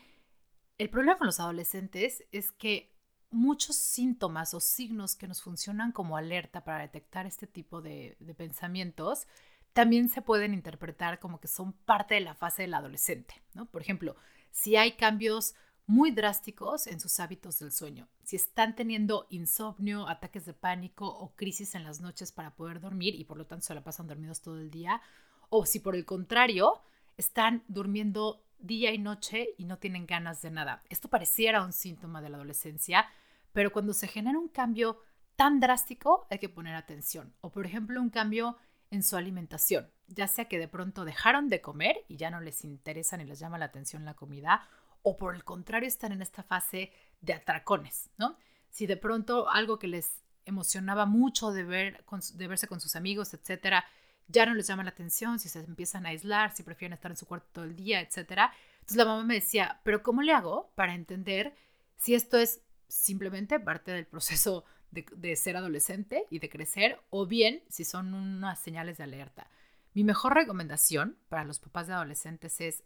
el 0.80 0.90
problema 0.90 1.18
con 1.18 1.28
los 1.28 1.40
adolescentes 1.40 2.26
es 2.34 2.52
que 2.52 2.94
muchos 3.32 3.78
síntomas 3.78 4.54
o 4.54 4.60
signos 4.60 5.16
que 5.16 5.30
nos 5.30 5.42
funcionan 5.42 5.94
como 5.94 6.18
alerta 6.18 6.66
para 6.66 6.82
detectar 6.82 7.26
este 7.26 7.48
tipo 7.48 7.82
de, 7.82 8.18
de 8.20 8.34
pensamientos 8.36 9.28
también 9.74 10.10
se 10.10 10.22
pueden 10.22 10.54
interpretar 10.54 11.20
como 11.20 11.40
que 11.40 11.48
son 11.48 11.74
parte 11.74 12.16
de 12.16 12.22
la 12.22 12.36
fase 12.36 12.64
del 12.64 12.74
adolescente, 12.74 13.36
¿no? 13.54 13.66
Por 13.66 13.82
ejemplo, 13.82 14.16
si 14.52 14.76
hay 14.76 14.94
cambios 14.94 15.56
muy 15.86 16.12
drásticos 16.12 16.86
en 16.86 17.00
sus 17.00 17.20
hábitos 17.20 17.60
del 17.60 17.72
sueño, 17.72 18.08
si 18.24 18.36
están 18.36 18.76
teniendo 18.76 19.26
insomnio, 19.30 20.08
ataques 20.08 20.46
de 20.46 20.54
pánico 20.54 21.08
o 21.08 21.36
crisis 21.36 21.74
en 21.74 21.84
las 21.84 22.00
noches 22.00 22.32
para 22.32 22.56
poder 22.56 22.80
dormir 22.80 23.16
y 23.16 23.24
por 23.24 23.38
lo 23.38 23.48
tanto 23.48 23.66
se 23.66 23.74
la 23.74 23.84
pasan 23.84 24.08
dormidos 24.08 24.42
todo 24.42 24.60
el 24.60 24.70
día, 24.70 25.02
o 25.50 25.66
si 25.66 25.80
por 25.80 25.96
el 25.96 26.06
contrario 26.06 26.82
están 27.18 27.64
durmiendo 27.68 28.44
día 28.60 28.94
y 28.94 28.98
noche 28.98 29.56
y 29.58 29.66
no 29.66 29.78
tienen 29.80 30.06
ganas 30.06 30.42
de 30.42 30.52
nada. 30.52 30.84
Esto 30.90 31.10
pareciera 31.10 31.64
un 31.64 31.74
síntoma 31.74 32.22
de 32.22 32.30
la 32.30 32.38
adolescencia, 32.38 33.08
pero 33.52 33.72
cuando 33.72 33.94
se 33.94 34.08
genera 34.08 34.38
un 34.38 34.50
cambio 34.50 35.02
tan 35.36 35.60
drástico 35.60 36.28
hay 36.30 36.38
que 36.40 36.50
poner 36.50 36.76
atención. 36.76 37.34
O 37.42 37.52
por 37.52 37.66
ejemplo 37.66 38.02
un 38.02 38.10
cambio 38.10 38.58
en 38.92 39.04
su 39.04 39.16
alimentación, 39.16 39.92
ya 40.08 40.28
sea 40.28 40.46
que 40.46 40.60
de 40.60 40.68
pronto 40.68 41.06
dejaron 41.06 41.48
de 41.48 41.62
comer 41.62 42.04
y 42.08 42.18
ya 42.18 42.32
no 42.32 42.42
les 42.42 42.64
interesa 42.64 43.18
ni 43.18 43.26
les 43.26 43.40
llama 43.40 43.58
la 43.58 43.66
atención 43.66 44.06
la 44.06 44.16
comida, 44.16 44.68
o 45.02 45.18
por 45.18 45.36
el 45.36 45.44
contrario 45.44 45.88
están 45.88 46.12
en 46.12 46.22
esta 46.22 46.44
fase 46.44 46.92
de 47.22 47.34
atracones, 47.34 48.10
¿no? 48.18 48.38
Si 48.70 48.86
de 48.86 48.98
pronto 48.98 49.50
algo 49.50 49.80
que 49.80 49.88
les 49.88 50.24
emocionaba 50.46 51.06
mucho 51.06 51.52
de, 51.52 51.64
ver, 51.64 52.06
de 52.34 52.48
verse 52.48 52.68
con 52.68 52.82
sus 52.82 52.96
amigos, 52.96 53.34
etcétera, 53.34 53.86
ya 54.28 54.46
no 54.46 54.54
les 54.54 54.68
llama 54.68 54.84
la 54.84 54.92
atención, 54.92 55.40
si 55.40 55.50
se 55.50 55.60
empiezan 55.60 56.06
a 56.06 56.10
aislar, 56.10 56.56
si 56.56 56.64
prefieren 56.64 56.94
estar 56.94 57.12
en 57.12 57.18
su 57.18 57.26
cuarto 57.26 57.48
todo 57.52 57.66
el 57.66 57.76
día, 57.76 58.02
etcétera. 58.02 58.52
Entonces 58.74 58.98
la 58.98 59.06
mamá 59.06 59.24
me 59.24 59.36
decía, 59.36 59.80
pero 59.84 60.04
¿cómo 60.04 60.22
le 60.22 60.34
hago 60.34 60.72
para 60.76 60.94
entender 60.94 61.56
si 61.98 62.14
esto 62.14 62.38
es 62.38 62.62
simplemente 62.88 63.60
parte 63.60 63.92
del 63.92 64.06
proceso 64.06 64.66
de, 64.92 65.36
ser 65.36 65.58
adolescente 65.58 66.26
y 66.30 66.40
de 66.40 66.50
crecer, 66.50 67.00
o 67.10 67.26
bien 67.26 67.64
si 67.70 67.86
son 67.86 68.14
unas 68.14 68.60
señales 68.60 68.98
de 68.98 69.04
alerta. 69.04 69.50
Mi 69.94 70.04
mejor 70.04 70.34
recomendación 70.34 71.18
para 71.30 71.44
los 71.44 71.60
papás 71.60 71.88
de 71.88 71.94
adolescentes 71.94 72.62
es 72.62 72.84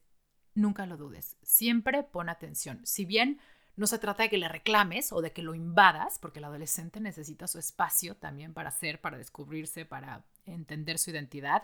nunca 0.56 0.86
lo 0.86 0.98
dudes, 0.98 1.38
siempre 1.44 2.04
pon 2.04 2.30
atención. 2.30 2.86
Si 2.86 3.06
bien 3.06 3.40
no 3.76 3.88
se 3.88 4.00
trata 4.00 4.24
de 4.24 4.30
que 4.30 4.38
le 4.38 4.48
reclames 4.48 5.12
o 5.12 5.22
de 5.22 5.32
que 5.32 5.42
lo 5.42 5.56
invadas, 5.56 6.20
porque 6.20 6.40
el 6.40 6.46
adolescente 6.46 7.00
necesita 7.00 7.48
su 7.48 7.58
espacio 7.58 8.16
también 8.16 8.54
para 8.54 8.72
ser, 8.72 9.02
para 9.02 9.18
descubrirse, 9.18 9.86
para 9.86 10.24
entender 10.46 11.00
su 11.00 11.10
identidad, 11.10 11.64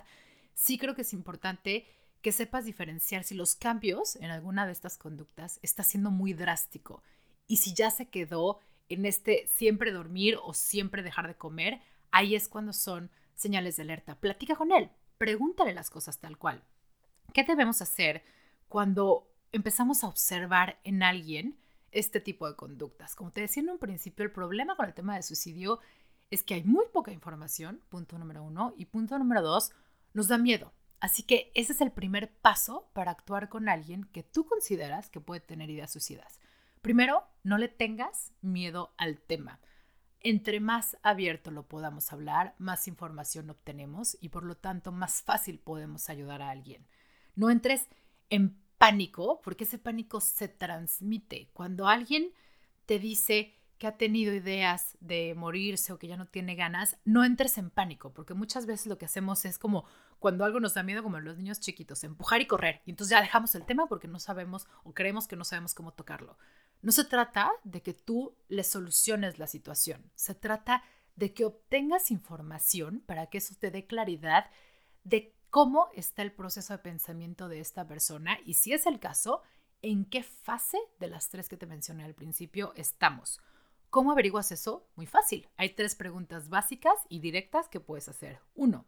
sí 0.54 0.76
creo 0.76 0.94
que 0.94 1.02
es 1.02 1.12
importante 1.12 1.86
que 2.20 2.32
sepas 2.32 2.64
diferenciar 2.64 3.24
si 3.24 3.34
los 3.34 3.54
cambios 3.54 4.16
en 4.16 4.30
alguna 4.30 4.66
de 4.66 4.72
estas 4.72 4.98
conductas 4.98 5.58
está 5.62 5.82
siendo 5.82 6.10
muy 6.10 6.34
drástico 6.34 7.02
y 7.46 7.58
si 7.58 7.74
ya 7.74 7.90
se 7.90 8.06
quedó 8.06 8.60
en 8.90 9.06
este 9.06 9.46
siempre 9.46 9.92
dormir 9.92 10.36
o 10.42 10.52
siempre 10.52 11.02
dejar 11.02 11.26
de 11.26 11.36
comer, 11.36 11.80
ahí 12.10 12.34
es 12.34 12.48
cuando 12.48 12.72
son 12.72 13.10
señales 13.34 13.76
de 13.76 13.84
alerta. 13.84 14.20
Platica 14.20 14.56
con 14.56 14.72
él, 14.72 14.90
pregúntale 15.16 15.72
las 15.72 15.88
cosas 15.88 16.18
tal 16.18 16.36
cual. 16.36 16.62
¿Qué 17.32 17.44
debemos 17.44 17.80
hacer 17.80 18.22
cuando 18.68 19.32
empezamos 19.52 20.04
a 20.04 20.08
observar 20.08 20.80
en 20.84 21.02
alguien 21.02 21.56
este 21.92 22.20
tipo 22.20 22.48
de 22.48 22.56
conductas? 22.56 23.14
Como 23.14 23.32
te 23.32 23.40
decía 23.40 23.62
en 23.62 23.70
un 23.70 23.78
principio, 23.78 24.24
el 24.24 24.32
problema 24.32 24.76
con 24.76 24.86
el 24.86 24.94
tema 24.94 25.16
de 25.16 25.22
suicidio 25.22 25.78
es 26.30 26.42
que 26.42 26.54
hay 26.54 26.64
muy 26.64 26.84
poca 26.92 27.12
información, 27.12 27.80
punto 27.88 28.18
número 28.18 28.42
uno, 28.42 28.74
y 28.76 28.86
punto 28.86 29.18
número 29.18 29.42
dos, 29.42 29.72
nos 30.12 30.28
da 30.28 30.38
miedo. 30.38 30.72
Así 31.00 31.22
que 31.22 31.50
ese 31.54 31.72
es 31.72 31.80
el 31.80 31.92
primer 31.92 32.32
paso 32.32 32.90
para 32.92 33.10
actuar 33.10 33.48
con 33.48 33.68
alguien 33.68 34.04
que 34.04 34.22
tú 34.22 34.46
consideras 34.46 35.08
que 35.08 35.20
puede 35.20 35.40
tener 35.40 35.70
ideas 35.70 35.90
suicidas. 35.90 36.40
Primero, 36.82 37.24
no 37.42 37.58
le 37.58 37.68
tengas 37.68 38.32
miedo 38.40 38.94
al 38.96 39.20
tema. 39.20 39.60
entre 40.22 40.60
más 40.60 40.98
abierto 41.02 41.50
lo 41.50 41.66
podamos 41.66 42.12
hablar, 42.12 42.54
más 42.58 42.86
información 42.88 43.48
obtenemos 43.48 44.18
y 44.20 44.28
por 44.28 44.44
lo 44.44 44.54
tanto 44.54 44.92
más 44.92 45.22
fácil 45.22 45.58
podemos 45.58 46.10
ayudar 46.10 46.42
a 46.42 46.50
alguien. 46.50 46.86
No 47.34 47.50
entres 47.50 47.88
en 48.28 48.60
pánico, 48.76 49.40
porque 49.42 49.64
ese 49.64 49.78
pánico 49.78 50.20
se 50.20 50.48
transmite. 50.48 51.50
Cuando 51.52 51.86
alguien 51.88 52.32
te 52.86 52.98
dice 52.98 53.54
que 53.78 53.86
ha 53.86 53.96
tenido 53.96 54.34
ideas 54.34 54.96
de 55.00 55.34
morirse 55.34 55.92
o 55.92 55.98
que 55.98 56.06
ya 56.06 56.18
no 56.18 56.26
tiene 56.26 56.54
ganas, 56.54 56.98
no 57.04 57.24
entres 57.24 57.56
en 57.56 57.70
pánico, 57.70 58.12
porque 58.12 58.34
muchas 58.34 58.66
veces 58.66 58.86
lo 58.86 58.98
que 58.98 59.06
hacemos 59.06 59.46
es 59.46 59.58
como 59.58 59.86
cuando 60.18 60.44
algo 60.44 60.60
nos 60.60 60.74
da 60.74 60.82
miedo, 60.82 61.02
como 61.02 61.18
los 61.18 61.38
niños 61.38 61.60
chiquitos, 61.60 62.04
empujar 62.04 62.42
y 62.42 62.46
correr. 62.46 62.82
Y 62.84 62.90
entonces 62.90 63.10
ya 63.10 63.22
dejamos 63.22 63.54
el 63.54 63.64
tema 63.64 63.86
porque 63.86 64.06
no 64.08 64.18
sabemos 64.18 64.66
o 64.84 64.92
creemos 64.92 65.26
que 65.26 65.36
no 65.36 65.44
sabemos 65.44 65.72
cómo 65.72 65.92
tocarlo. 65.94 66.36
No 66.82 66.92
se 66.92 67.04
trata 67.04 67.50
de 67.64 67.82
que 67.82 67.92
tú 67.92 68.36
le 68.48 68.64
soluciones 68.64 69.38
la 69.38 69.46
situación, 69.46 70.10
se 70.14 70.34
trata 70.34 70.82
de 71.14 71.34
que 71.34 71.44
obtengas 71.44 72.10
información 72.10 73.02
para 73.06 73.26
que 73.26 73.38
eso 73.38 73.54
te 73.58 73.70
dé 73.70 73.86
claridad 73.86 74.50
de 75.04 75.36
cómo 75.50 75.88
está 75.94 76.22
el 76.22 76.32
proceso 76.32 76.72
de 76.72 76.78
pensamiento 76.78 77.48
de 77.48 77.60
esta 77.60 77.86
persona 77.86 78.38
y 78.46 78.54
si 78.54 78.72
es 78.72 78.86
el 78.86 78.98
caso, 78.98 79.42
en 79.82 80.04
qué 80.04 80.22
fase 80.22 80.78
de 80.98 81.08
las 81.08 81.28
tres 81.28 81.48
que 81.48 81.56
te 81.56 81.66
mencioné 81.66 82.04
al 82.04 82.14
principio 82.14 82.72
estamos. 82.76 83.40
¿Cómo 83.90 84.12
averiguas 84.12 84.52
eso? 84.52 84.86
Muy 84.94 85.06
fácil. 85.06 85.48
Hay 85.56 85.70
tres 85.74 85.94
preguntas 85.94 86.48
básicas 86.48 86.94
y 87.08 87.18
directas 87.18 87.68
que 87.68 87.80
puedes 87.80 88.08
hacer. 88.08 88.40
Uno, 88.54 88.86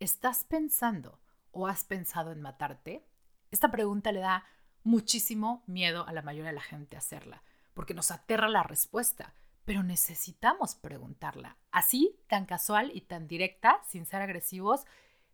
¿estás 0.00 0.44
pensando 0.44 1.20
o 1.50 1.66
has 1.66 1.84
pensado 1.84 2.32
en 2.32 2.40
matarte? 2.40 3.06
Esta 3.50 3.70
pregunta 3.70 4.10
le 4.10 4.20
da 4.20 4.44
muchísimo 4.84 5.62
miedo 5.66 6.06
a 6.06 6.12
la 6.12 6.22
mayoría 6.22 6.50
de 6.50 6.56
la 6.56 6.62
gente 6.62 6.96
hacerla, 6.96 7.42
porque 7.74 7.94
nos 7.94 8.10
aterra 8.10 8.48
la 8.48 8.62
respuesta, 8.62 9.34
pero 9.64 9.82
necesitamos 9.82 10.74
preguntarla. 10.74 11.56
Así, 11.70 12.18
tan 12.28 12.46
casual 12.46 12.90
y 12.94 13.02
tan 13.02 13.28
directa, 13.28 13.80
sin 13.88 14.06
ser 14.06 14.22
agresivos, 14.22 14.84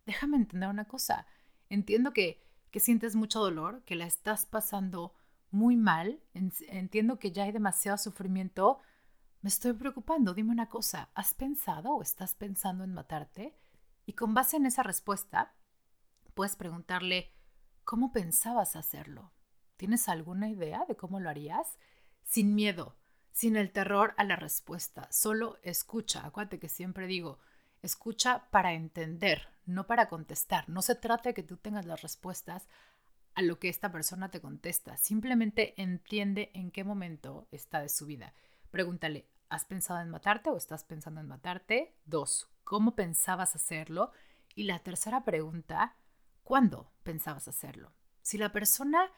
déjame 0.05 0.37
entender 0.37 0.69
una 0.69 0.85
cosa. 0.85 1.25
Entiendo 1.69 2.13
que, 2.13 2.43
que 2.71 2.79
sientes 2.79 3.15
mucho 3.15 3.39
dolor, 3.39 3.83
que 3.85 3.95
la 3.95 4.05
estás 4.05 4.45
pasando 4.45 5.13
muy 5.51 5.75
mal, 5.75 6.21
entiendo 6.33 7.17
que 7.17 7.31
ya 7.31 7.43
hay 7.43 7.51
demasiado 7.51 7.97
sufrimiento. 7.97 8.79
Me 9.41 9.49
estoy 9.49 9.73
preocupando, 9.73 10.33
dime 10.33 10.51
una 10.51 10.69
cosa, 10.69 11.09
¿has 11.15 11.33
pensado 11.33 11.93
o 11.93 12.01
estás 12.01 12.35
pensando 12.35 12.83
en 12.83 12.93
matarte? 12.93 13.57
Y 14.05 14.13
con 14.13 14.33
base 14.33 14.57
en 14.57 14.65
esa 14.65 14.83
respuesta, 14.83 15.55
puedes 16.33 16.55
preguntarle, 16.55 17.33
¿cómo 17.83 18.11
pensabas 18.11 18.75
hacerlo? 18.75 19.31
¿Tienes 19.79 20.09
alguna 20.09 20.49
idea 20.49 20.83
de 20.89 20.97
cómo 20.97 21.21
lo 21.21 21.29
harías? 21.29 21.77
Sin 22.25 22.53
miedo, 22.53 22.97
sin 23.31 23.55
el 23.55 23.71
terror 23.71 24.13
a 24.17 24.25
la 24.25 24.35
respuesta, 24.35 25.07
solo 25.09 25.57
escucha. 25.63 26.25
Acuérdate 26.25 26.59
que 26.59 26.67
siempre 26.67 27.07
digo, 27.07 27.39
escucha 27.81 28.49
para 28.51 28.73
entender, 28.73 29.47
no 29.65 29.87
para 29.87 30.09
contestar. 30.09 30.67
No 30.67 30.81
se 30.81 30.95
trata 30.95 31.29
de 31.29 31.33
que 31.33 31.43
tú 31.43 31.55
tengas 31.55 31.85
las 31.85 32.01
respuestas 32.01 32.67
a 33.35 33.41
lo 33.41 33.57
que 33.57 33.69
esta 33.69 33.89
persona 33.89 34.29
te 34.29 34.41
contesta. 34.41 34.97
Simplemente 34.97 35.81
entiende 35.81 36.51
en 36.53 36.71
qué 36.71 36.83
momento 36.83 37.47
está 37.49 37.79
de 37.79 37.87
su 37.87 38.05
vida. 38.05 38.33
Pregúntale, 38.71 39.29
¿has 39.47 39.63
pensado 39.63 40.01
en 40.01 40.09
matarte 40.09 40.49
o 40.49 40.57
estás 40.57 40.83
pensando 40.83 41.21
en 41.21 41.27
matarte? 41.29 41.95
Dos, 42.03 42.49
¿cómo 42.65 42.95
pensabas 42.95 43.55
hacerlo? 43.55 44.11
Y 44.55 44.63
la 44.63 44.79
tercera 44.79 45.23
pregunta, 45.23 45.95
¿cuándo 46.43 46.91
pensabas 47.03 47.47
hacerlo? 47.47 47.93
Si 48.21 48.37
la 48.37 48.51
persona 48.51 49.09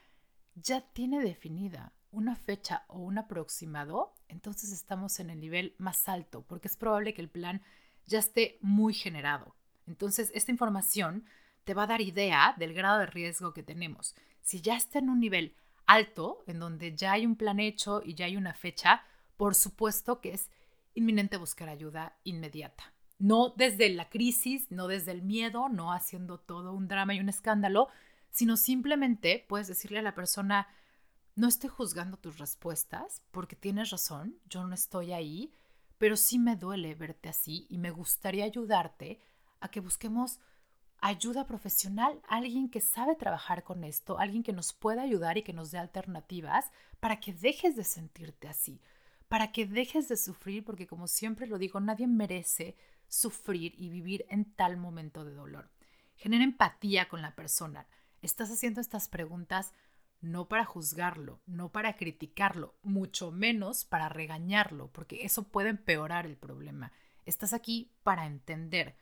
ya 0.54 0.80
tiene 0.92 1.20
definida 1.20 1.92
una 2.10 2.36
fecha 2.36 2.84
o 2.88 2.98
un 2.98 3.18
aproximado, 3.18 4.14
entonces 4.28 4.72
estamos 4.72 5.18
en 5.18 5.30
el 5.30 5.40
nivel 5.40 5.74
más 5.78 6.08
alto, 6.08 6.44
porque 6.46 6.68
es 6.68 6.76
probable 6.76 7.14
que 7.14 7.22
el 7.22 7.30
plan 7.30 7.62
ya 8.06 8.18
esté 8.18 8.58
muy 8.60 8.94
generado. 8.94 9.54
Entonces, 9.86 10.30
esta 10.34 10.50
información 10.50 11.24
te 11.64 11.74
va 11.74 11.84
a 11.84 11.88
dar 11.88 12.00
idea 12.00 12.54
del 12.58 12.74
grado 12.74 13.00
de 13.00 13.06
riesgo 13.06 13.54
que 13.54 13.62
tenemos. 13.62 14.14
Si 14.42 14.60
ya 14.60 14.76
está 14.76 14.98
en 14.98 15.08
un 15.08 15.20
nivel 15.20 15.54
alto, 15.86 16.42
en 16.46 16.58
donde 16.58 16.94
ya 16.94 17.12
hay 17.12 17.26
un 17.26 17.36
plan 17.36 17.60
hecho 17.60 18.02
y 18.04 18.14
ya 18.14 18.26
hay 18.26 18.36
una 18.36 18.54
fecha, 18.54 19.02
por 19.36 19.54
supuesto 19.54 20.20
que 20.20 20.34
es 20.34 20.50
inminente 20.94 21.36
buscar 21.36 21.68
ayuda 21.68 22.16
inmediata. 22.24 22.92
No 23.18 23.50
desde 23.56 23.88
la 23.90 24.08
crisis, 24.08 24.70
no 24.70 24.88
desde 24.88 25.12
el 25.12 25.22
miedo, 25.22 25.68
no 25.68 25.92
haciendo 25.92 26.38
todo 26.38 26.72
un 26.72 26.88
drama 26.88 27.14
y 27.14 27.20
un 27.20 27.28
escándalo, 27.28 27.88
sino 28.32 28.56
simplemente 28.56 29.44
puedes 29.48 29.68
decirle 29.68 30.00
a 30.00 30.02
la 30.02 30.14
persona, 30.14 30.66
no 31.36 31.46
estoy 31.46 31.70
juzgando 31.70 32.16
tus 32.16 32.38
respuestas 32.38 33.22
porque 33.30 33.54
tienes 33.54 33.90
razón, 33.90 34.38
yo 34.48 34.66
no 34.66 34.74
estoy 34.74 35.12
ahí, 35.12 35.54
pero 35.98 36.16
sí 36.16 36.38
me 36.38 36.56
duele 36.56 36.94
verte 36.96 37.28
así 37.28 37.66
y 37.70 37.78
me 37.78 37.90
gustaría 37.90 38.44
ayudarte 38.44 39.20
a 39.60 39.68
que 39.68 39.80
busquemos 39.80 40.40
ayuda 41.00 41.46
profesional, 41.46 42.20
alguien 42.28 42.68
que 42.70 42.80
sabe 42.80 43.16
trabajar 43.16 43.64
con 43.64 43.84
esto, 43.84 44.18
alguien 44.18 44.42
que 44.42 44.52
nos 44.52 44.72
pueda 44.72 45.02
ayudar 45.02 45.36
y 45.36 45.42
que 45.42 45.52
nos 45.52 45.70
dé 45.70 45.78
alternativas 45.78 46.70
para 47.00 47.20
que 47.20 47.32
dejes 47.32 47.76
de 47.76 47.84
sentirte 47.84 48.48
así, 48.48 48.80
para 49.28 49.52
que 49.52 49.66
dejes 49.66 50.08
de 50.08 50.16
sufrir, 50.16 50.64
porque 50.64 50.86
como 50.86 51.06
siempre 51.06 51.46
lo 51.46 51.58
digo, 51.58 51.80
nadie 51.80 52.06
merece 52.06 52.76
sufrir 53.08 53.74
y 53.76 53.88
vivir 53.88 54.24
en 54.28 54.44
tal 54.54 54.76
momento 54.76 55.24
de 55.24 55.34
dolor. 55.34 55.70
Genera 56.14 56.44
empatía 56.44 57.08
con 57.08 57.20
la 57.20 57.34
persona. 57.34 57.86
Estás 58.22 58.50
haciendo 58.50 58.80
estas 58.80 59.08
preguntas 59.08 59.74
no 60.20 60.46
para 60.46 60.64
juzgarlo, 60.64 61.40
no 61.46 61.72
para 61.72 61.96
criticarlo, 61.96 62.76
mucho 62.82 63.32
menos 63.32 63.84
para 63.84 64.08
regañarlo, 64.08 64.92
porque 64.92 65.24
eso 65.24 65.42
puede 65.42 65.70
empeorar 65.70 66.26
el 66.26 66.36
problema. 66.36 66.92
Estás 67.26 67.52
aquí 67.52 67.90
para 68.04 68.26
entender. 68.26 68.96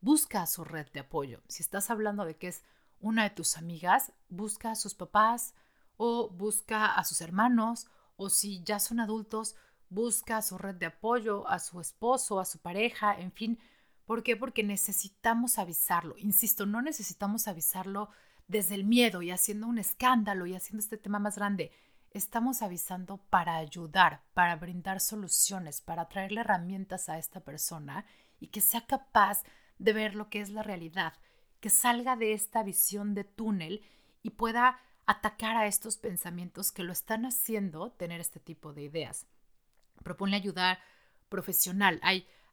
Busca 0.00 0.42
a 0.42 0.48
su 0.48 0.64
red 0.64 0.88
de 0.92 1.00
apoyo. 1.00 1.40
Si 1.48 1.62
estás 1.62 1.90
hablando 1.90 2.24
de 2.24 2.36
que 2.36 2.48
es 2.48 2.64
una 2.98 3.22
de 3.22 3.30
tus 3.30 3.56
amigas, 3.56 4.12
busca 4.28 4.72
a 4.72 4.76
sus 4.76 4.94
papás 4.94 5.54
o 5.96 6.28
busca 6.28 6.86
a 6.86 7.04
sus 7.04 7.20
hermanos 7.20 7.86
o 8.16 8.28
si 8.28 8.62
ya 8.64 8.80
son 8.80 8.98
adultos, 8.98 9.54
busca 9.88 10.38
a 10.38 10.42
su 10.42 10.58
red 10.58 10.74
de 10.74 10.86
apoyo, 10.86 11.46
a 11.48 11.60
su 11.60 11.80
esposo, 11.80 12.40
a 12.40 12.44
su 12.44 12.58
pareja, 12.58 13.16
en 13.16 13.30
fin. 13.30 13.60
¿Por 14.04 14.24
qué? 14.24 14.36
Porque 14.36 14.64
necesitamos 14.64 15.58
avisarlo. 15.58 16.16
Insisto, 16.18 16.66
no 16.66 16.82
necesitamos 16.82 17.46
avisarlo 17.46 18.10
desde 18.48 18.74
el 18.74 18.84
miedo 18.84 19.22
y 19.22 19.30
haciendo 19.30 19.66
un 19.66 19.78
escándalo 19.78 20.46
y 20.46 20.54
haciendo 20.54 20.82
este 20.82 20.98
tema 20.98 21.18
más 21.18 21.36
grande. 21.36 21.72
Estamos 22.10 22.62
avisando 22.62 23.18
para 23.30 23.56
ayudar, 23.56 24.22
para 24.34 24.56
brindar 24.56 25.00
soluciones, 25.00 25.80
para 25.80 26.08
traerle 26.08 26.42
herramientas 26.42 27.08
a 27.08 27.18
esta 27.18 27.40
persona 27.40 28.06
y 28.38 28.48
que 28.48 28.60
sea 28.60 28.86
capaz 28.86 29.42
de 29.78 29.92
ver 29.92 30.14
lo 30.14 30.30
que 30.30 30.40
es 30.40 30.50
la 30.50 30.62
realidad, 30.62 31.14
que 31.60 31.70
salga 31.70 32.16
de 32.16 32.32
esta 32.32 32.62
visión 32.62 33.14
de 33.14 33.24
túnel 33.24 33.82
y 34.22 34.30
pueda 34.30 34.78
atacar 35.06 35.56
a 35.56 35.66
estos 35.66 35.96
pensamientos 35.96 36.72
que 36.72 36.84
lo 36.84 36.92
están 36.92 37.26
haciendo 37.26 37.90
tener 37.92 38.20
este 38.20 38.40
tipo 38.40 38.72
de 38.72 38.82
ideas. 38.82 39.26
Propone 40.02 40.36
ayudar 40.36 40.78
profesional. 41.28 42.00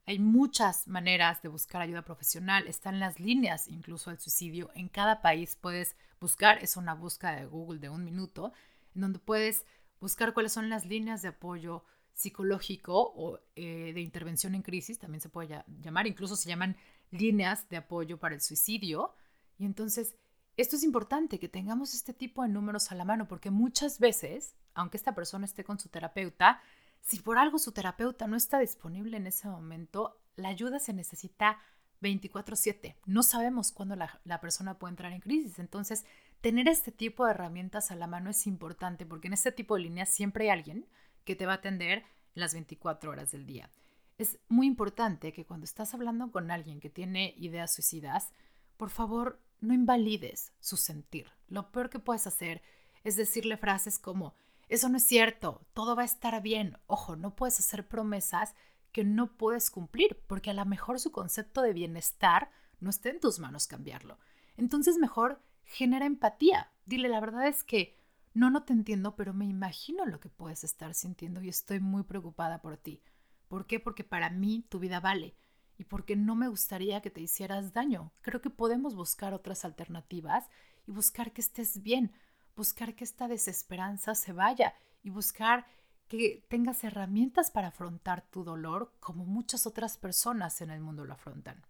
Hay 0.05 0.19
muchas 0.19 0.87
maneras 0.87 1.41
de 1.41 1.49
buscar 1.49 1.81
ayuda 1.81 2.01
profesional, 2.03 2.67
están 2.67 2.99
las 2.99 3.19
líneas 3.19 3.67
incluso 3.67 4.09
al 4.09 4.19
suicidio. 4.19 4.71
En 4.75 4.89
cada 4.89 5.21
país 5.21 5.57
puedes 5.59 5.95
buscar, 6.19 6.63
es 6.63 6.77
una 6.77 6.93
búsqueda 6.93 7.35
de 7.35 7.45
Google 7.45 7.79
de 7.79 7.89
un 7.89 8.03
minuto, 8.03 8.53
en 8.95 9.01
donde 9.01 9.19
puedes 9.19 9.65
buscar 9.99 10.33
cuáles 10.33 10.53
son 10.53 10.69
las 10.69 10.85
líneas 10.85 11.21
de 11.21 11.29
apoyo 11.29 11.83
psicológico 12.13 13.13
o 13.15 13.39
eh, 13.55 13.91
de 13.93 14.01
intervención 14.01 14.55
en 14.55 14.61
crisis, 14.61 14.99
también 14.99 15.21
se 15.21 15.29
puede 15.29 15.63
llamar, 15.81 16.07
incluso 16.07 16.35
se 16.35 16.49
llaman 16.49 16.75
líneas 17.11 17.69
de 17.69 17.77
apoyo 17.77 18.17
para 18.17 18.35
el 18.35 18.41
suicidio. 18.41 19.13
Y 19.57 19.65
entonces, 19.65 20.15
esto 20.57 20.75
es 20.75 20.83
importante, 20.83 21.39
que 21.39 21.47
tengamos 21.47 21.93
este 21.93 22.13
tipo 22.13 22.43
de 22.43 22.49
números 22.49 22.91
a 22.91 22.95
la 22.95 23.05
mano, 23.05 23.27
porque 23.27 23.51
muchas 23.51 23.99
veces, 23.99 24.55
aunque 24.73 24.97
esta 24.97 25.15
persona 25.15 25.45
esté 25.45 25.63
con 25.63 25.79
su 25.79 25.89
terapeuta, 25.89 26.61
si 27.01 27.19
por 27.19 27.37
algo 27.37 27.59
su 27.59 27.71
terapeuta 27.71 28.27
no 28.27 28.35
está 28.35 28.59
disponible 28.59 29.17
en 29.17 29.27
ese 29.27 29.47
momento, 29.47 30.19
la 30.35 30.49
ayuda 30.49 30.79
se 30.79 30.93
necesita 30.93 31.59
24/7. 32.01 32.95
No 33.05 33.23
sabemos 33.23 33.71
cuándo 33.71 33.95
la, 33.95 34.41
persona 34.41 34.77
puede 34.79 34.91
entrar 34.91 35.13
en 35.13 35.21
crisis. 35.21 35.59
Entonces, 35.59 36.05
tener 36.41 36.67
este 36.67 36.91
tipo 36.91 37.25
de 37.25 37.31
herramientas 37.31 37.91
a 37.91 37.95
la 37.95 38.07
mano 38.07 38.29
es 38.29 38.47
importante 38.47 39.05
porque 39.05 39.27
en 39.27 39.33
este 39.33 39.51
tipo 39.51 39.75
de 39.75 39.83
líneas 39.83 40.09
siempre 40.09 40.45
hay 40.45 40.49
alguien 40.57 40.87
que 41.23 41.35
te 41.35 41.45
va 41.45 41.53
a 41.53 41.55
atender 41.55 42.03
las 42.33 42.53
24 42.53 43.11
horas 43.11 43.31
del 43.31 43.45
día. 43.45 43.69
Es 44.17 44.39
muy 44.49 44.67
importante 44.67 45.33
que 45.33 45.45
cuando 45.45 45.65
estás 45.65 45.93
hablando 45.93 46.31
con 46.31 46.51
alguien 46.51 46.79
que 46.79 46.89
tiene 46.89 47.33
ideas 47.37 47.73
suicidas, 47.73 48.31
por 48.77 48.89
favor, 48.89 49.39
no 49.59 49.73
invalides 49.73 50.53
su 50.59 50.77
sentir. 50.77 51.27
Lo 51.47 51.71
peor 51.71 51.89
que 51.89 51.99
puedes 51.99 52.25
hacer 52.25 52.61
es 53.03 53.15
decirle 53.15 53.57
frases 53.57 53.99
como, 53.99 54.35
eso 54.71 54.87
no 54.87 54.97
es 54.97 55.03
cierto, 55.03 55.67
todo 55.73 55.97
va 55.97 56.03
a 56.03 56.05
estar 56.05 56.41
bien. 56.41 56.77
Ojo, 56.87 57.17
no 57.17 57.35
puedes 57.35 57.59
hacer 57.59 57.89
promesas 57.89 58.55
que 58.93 59.03
no 59.03 59.35
puedes 59.35 59.69
cumplir, 59.69 60.23
porque 60.27 60.49
a 60.49 60.53
lo 60.53 60.65
mejor 60.65 60.97
su 60.99 61.11
concepto 61.11 61.61
de 61.61 61.73
bienestar 61.73 62.51
no 62.79 62.89
está 62.89 63.09
en 63.09 63.19
tus 63.19 63.39
manos 63.39 63.67
cambiarlo. 63.67 64.17
Entonces 64.55 64.97
mejor 64.97 65.41
genera 65.65 66.05
empatía. 66.05 66.71
Dile, 66.85 67.09
la 67.09 67.19
verdad 67.19 67.47
es 67.47 67.65
que 67.65 67.97
no, 68.33 68.49
no 68.49 68.63
te 68.63 68.71
entiendo, 68.71 69.17
pero 69.17 69.33
me 69.33 69.45
imagino 69.45 70.05
lo 70.05 70.21
que 70.21 70.29
puedes 70.29 70.63
estar 70.63 70.93
sintiendo 70.93 71.41
y 71.41 71.49
estoy 71.49 71.81
muy 71.81 72.03
preocupada 72.03 72.61
por 72.61 72.77
ti. 72.77 73.03
¿Por 73.49 73.67
qué? 73.67 73.81
Porque 73.81 74.05
para 74.05 74.29
mí 74.29 74.65
tu 74.69 74.79
vida 74.79 75.01
vale 75.01 75.35
y 75.77 75.83
porque 75.83 76.15
no 76.15 76.35
me 76.35 76.47
gustaría 76.47 77.01
que 77.01 77.09
te 77.09 77.19
hicieras 77.19 77.73
daño. 77.73 78.13
Creo 78.21 78.39
que 78.41 78.49
podemos 78.49 78.95
buscar 78.95 79.33
otras 79.33 79.65
alternativas 79.65 80.49
y 80.87 80.91
buscar 80.91 81.33
que 81.33 81.41
estés 81.41 81.83
bien, 81.83 82.13
buscar 82.55 82.95
que 82.95 83.03
esta 83.03 83.27
desesperanza 83.27 84.15
se 84.15 84.33
vaya 84.33 84.73
y 85.03 85.09
buscar 85.09 85.65
que 86.07 86.43
tengas 86.49 86.83
herramientas 86.83 87.51
para 87.51 87.69
afrontar 87.69 88.21
tu 88.29 88.43
dolor 88.43 88.93
como 88.99 89.25
muchas 89.25 89.65
otras 89.65 89.97
personas 89.97 90.61
en 90.61 90.69
el 90.69 90.81
mundo 90.81 91.05
lo 91.05 91.13
afrontan. 91.13 91.65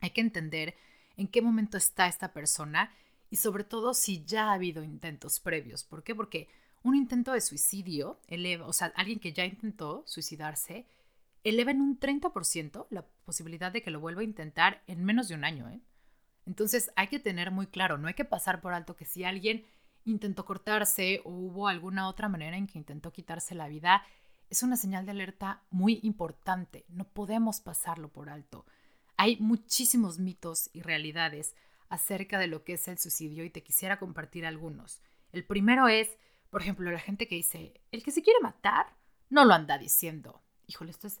Hay 0.00 0.10
que 0.10 0.20
entender 0.20 0.76
en 1.16 1.28
qué 1.28 1.42
momento 1.42 1.76
está 1.76 2.06
esta 2.06 2.32
persona 2.32 2.92
y 3.30 3.36
sobre 3.36 3.64
todo 3.64 3.94
si 3.94 4.24
ya 4.24 4.50
ha 4.50 4.52
habido 4.52 4.82
intentos 4.82 5.40
previos. 5.40 5.84
¿Por 5.84 6.04
qué? 6.04 6.14
Porque 6.14 6.48
un 6.82 6.94
intento 6.94 7.32
de 7.32 7.40
suicidio 7.40 8.20
eleva, 8.28 8.66
o 8.66 8.72
sea, 8.72 8.92
alguien 8.94 9.18
que 9.18 9.32
ya 9.32 9.44
intentó 9.44 10.04
suicidarse, 10.06 10.86
eleva 11.44 11.70
en 11.70 11.80
un 11.80 11.98
30% 11.98 12.86
la 12.90 13.06
posibilidad 13.24 13.72
de 13.72 13.82
que 13.82 13.90
lo 13.90 14.00
vuelva 14.00 14.20
a 14.20 14.24
intentar 14.24 14.82
en 14.86 15.04
menos 15.04 15.28
de 15.28 15.34
un 15.34 15.44
año. 15.44 15.68
¿eh? 15.68 15.80
Entonces 16.46 16.92
hay 16.96 17.08
que 17.08 17.18
tener 17.18 17.50
muy 17.50 17.66
claro, 17.66 17.98
no 17.98 18.08
hay 18.08 18.14
que 18.14 18.24
pasar 18.24 18.60
por 18.60 18.74
alto 18.74 18.96
que 18.96 19.04
si 19.04 19.24
alguien 19.24 19.64
intentó 20.04 20.44
cortarse 20.44 21.20
o 21.24 21.30
hubo 21.30 21.68
alguna 21.68 22.08
otra 22.08 22.28
manera 22.28 22.56
en 22.56 22.66
que 22.66 22.78
intentó 22.78 23.12
quitarse 23.12 23.54
la 23.54 23.68
vida, 23.68 24.02
es 24.50 24.62
una 24.62 24.76
señal 24.76 25.06
de 25.06 25.12
alerta 25.12 25.62
muy 25.70 26.00
importante. 26.02 26.84
No 26.88 27.04
podemos 27.04 27.60
pasarlo 27.60 28.08
por 28.12 28.28
alto. 28.28 28.66
Hay 29.16 29.36
muchísimos 29.40 30.18
mitos 30.18 30.68
y 30.72 30.82
realidades 30.82 31.54
acerca 31.88 32.38
de 32.38 32.46
lo 32.46 32.64
que 32.64 32.74
es 32.74 32.88
el 32.88 32.98
suicidio 32.98 33.44
y 33.44 33.50
te 33.50 33.62
quisiera 33.62 33.98
compartir 33.98 34.46
algunos. 34.46 35.02
El 35.32 35.44
primero 35.44 35.88
es, 35.88 36.18
por 36.50 36.62
ejemplo, 36.62 36.90
la 36.90 36.98
gente 36.98 37.28
que 37.28 37.36
dice, 37.36 37.80
el 37.92 38.02
que 38.02 38.10
se 38.10 38.22
quiere 38.22 38.40
matar 38.40 38.94
no 39.30 39.44
lo 39.44 39.54
anda 39.54 39.78
diciendo. 39.78 40.42
Híjole, 40.66 40.90
esto 40.90 41.06
es 41.06 41.20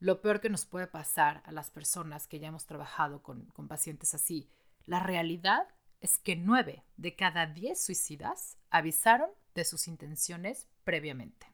lo 0.00 0.20
peor 0.20 0.40
que 0.40 0.50
nos 0.50 0.64
puede 0.64 0.86
pasar 0.86 1.42
a 1.46 1.52
las 1.52 1.70
personas 1.70 2.28
que 2.28 2.38
ya 2.38 2.48
hemos 2.48 2.66
trabajado 2.66 3.22
con, 3.22 3.46
con 3.46 3.66
pacientes 3.66 4.14
así. 4.14 4.48
La 4.86 5.00
realidad 5.00 5.66
es 6.00 6.18
que 6.18 6.36
nueve 6.36 6.84
de 6.96 7.16
cada 7.16 7.46
diez 7.46 7.82
suicidas 7.82 8.56
avisaron 8.70 9.30
de 9.54 9.64
sus 9.64 9.88
intenciones 9.88 10.68
previamente. 10.84 11.46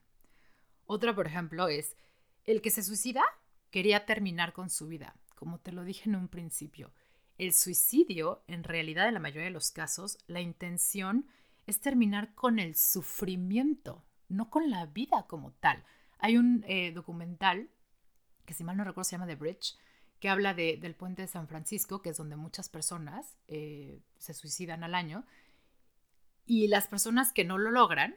Otra, 0.85 1.15
por 1.15 1.27
ejemplo, 1.27 1.67
es 1.67 1.95
el 2.43 2.61
que 2.61 2.69
se 2.69 2.83
suicida 2.83 3.23
quería 3.71 4.05
terminar 4.05 4.53
con 4.53 4.69
su 4.69 4.87
vida. 4.87 5.15
Como 5.35 5.59
te 5.59 5.71
lo 5.71 5.83
dije 5.83 6.09
en 6.09 6.15
un 6.15 6.27
principio, 6.27 6.93
el 7.37 7.53
suicidio, 7.53 8.43
en 8.47 8.63
realidad 8.63 9.07
en 9.07 9.15
la 9.15 9.19
mayoría 9.19 9.45
de 9.45 9.51
los 9.51 9.71
casos, 9.71 10.17
la 10.27 10.41
intención 10.41 11.27
es 11.67 11.81
terminar 11.81 12.33
con 12.35 12.59
el 12.59 12.75
sufrimiento, 12.75 14.05
no 14.29 14.49
con 14.49 14.69
la 14.69 14.85
vida 14.85 15.25
como 15.27 15.51
tal. 15.53 15.83
Hay 16.19 16.37
un 16.37 16.63
eh, 16.67 16.91
documental 16.91 17.69
que 18.45 18.53
si 18.53 18.63
mal 18.63 18.77
no 18.77 18.83
recuerdo 18.83 19.05
se 19.05 19.15
llama 19.15 19.27
The 19.27 19.35
Bridge, 19.35 19.75
que 20.25 20.29
habla 20.31 20.55
del 20.55 20.95
puente 20.95 21.21
de 21.21 21.27
San 21.27 21.47
Francisco, 21.47 22.01
que 22.01 22.09
es 22.09 22.17
donde 22.17 22.35
muchas 22.35 22.67
personas 22.67 23.37
eh, 23.47 24.01
se 24.17 24.33
suicidan 24.33 24.83
al 24.83 24.95
año. 24.95 25.23
Y 26.47 26.67
las 26.67 26.87
personas 26.87 27.31
que 27.31 27.45
no 27.45 27.59
lo 27.59 27.69
logran, 27.69 28.15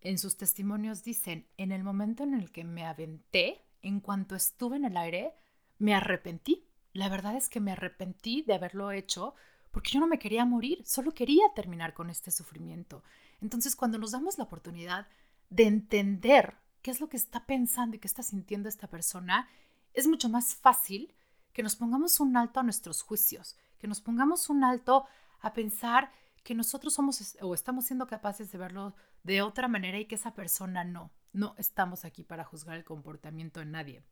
en 0.00 0.16
sus 0.16 0.36
testimonios 0.36 1.02
dicen, 1.02 1.48
en 1.56 1.72
el 1.72 1.82
momento 1.82 2.22
en 2.22 2.34
el 2.34 2.52
que 2.52 2.62
me 2.62 2.86
aventé, 2.86 3.64
en 3.82 3.98
cuanto 3.98 4.36
estuve 4.36 4.76
en 4.76 4.84
el 4.84 4.96
aire, 4.96 5.32
me 5.80 5.92
arrepentí. 5.92 6.68
La 6.92 7.08
verdad 7.08 7.34
es 7.34 7.48
que 7.48 7.58
me 7.58 7.72
arrepentí 7.72 8.42
de 8.42 8.54
haberlo 8.54 8.92
hecho 8.92 9.34
porque 9.72 9.90
yo 9.90 9.98
no 9.98 10.06
me 10.06 10.20
quería 10.20 10.44
morir, 10.44 10.86
solo 10.86 11.14
quería 11.14 11.46
terminar 11.56 11.94
con 11.94 12.10
este 12.10 12.30
sufrimiento. 12.30 13.02
Entonces, 13.40 13.74
cuando 13.74 13.98
nos 13.98 14.12
damos 14.12 14.38
la 14.38 14.44
oportunidad 14.44 15.08
de 15.50 15.64
entender 15.64 16.54
qué 16.80 16.92
es 16.92 17.00
lo 17.00 17.08
que 17.08 17.16
está 17.16 17.44
pensando 17.44 17.96
y 17.96 17.98
qué 17.98 18.06
está 18.06 18.22
sintiendo 18.22 18.68
esta 18.68 18.86
persona, 18.86 19.48
es 19.94 20.06
mucho 20.06 20.28
más 20.28 20.54
fácil 20.54 21.12
que 21.54 21.62
nos 21.62 21.76
pongamos 21.76 22.20
un 22.20 22.36
alto 22.36 22.60
a 22.60 22.62
nuestros 22.62 23.00
juicios, 23.00 23.56
que 23.78 23.86
nos 23.86 24.02
pongamos 24.02 24.50
un 24.50 24.64
alto 24.64 25.06
a 25.40 25.54
pensar 25.54 26.12
que 26.42 26.54
nosotros 26.54 26.92
somos 26.92 27.38
o 27.40 27.54
estamos 27.54 27.86
siendo 27.86 28.06
capaces 28.06 28.52
de 28.52 28.58
verlo 28.58 28.94
de 29.22 29.40
otra 29.40 29.68
manera 29.68 29.98
y 29.98 30.04
que 30.04 30.16
esa 30.16 30.34
persona 30.34 30.84
no. 30.84 31.10
No 31.32 31.54
estamos 31.56 32.04
aquí 32.04 32.22
para 32.22 32.44
juzgar 32.44 32.76
el 32.76 32.84
comportamiento 32.84 33.60
de 33.60 33.66
nadie. 33.66 34.04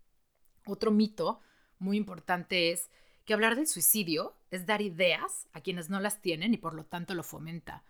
Otro 0.64 0.90
mito 0.90 1.40
muy 1.78 1.96
importante 1.96 2.72
es 2.72 2.90
que 3.24 3.34
hablar 3.34 3.56
del 3.56 3.66
suicidio 3.66 4.36
es 4.50 4.64
dar 4.64 4.80
ideas 4.80 5.48
a 5.52 5.60
quienes 5.60 5.90
no 5.90 6.00
las 6.00 6.22
tienen 6.22 6.54
y 6.54 6.58
por 6.58 6.74
lo 6.74 6.84
tanto 6.84 7.14
lo 7.14 7.22
fomenta. 7.22 7.84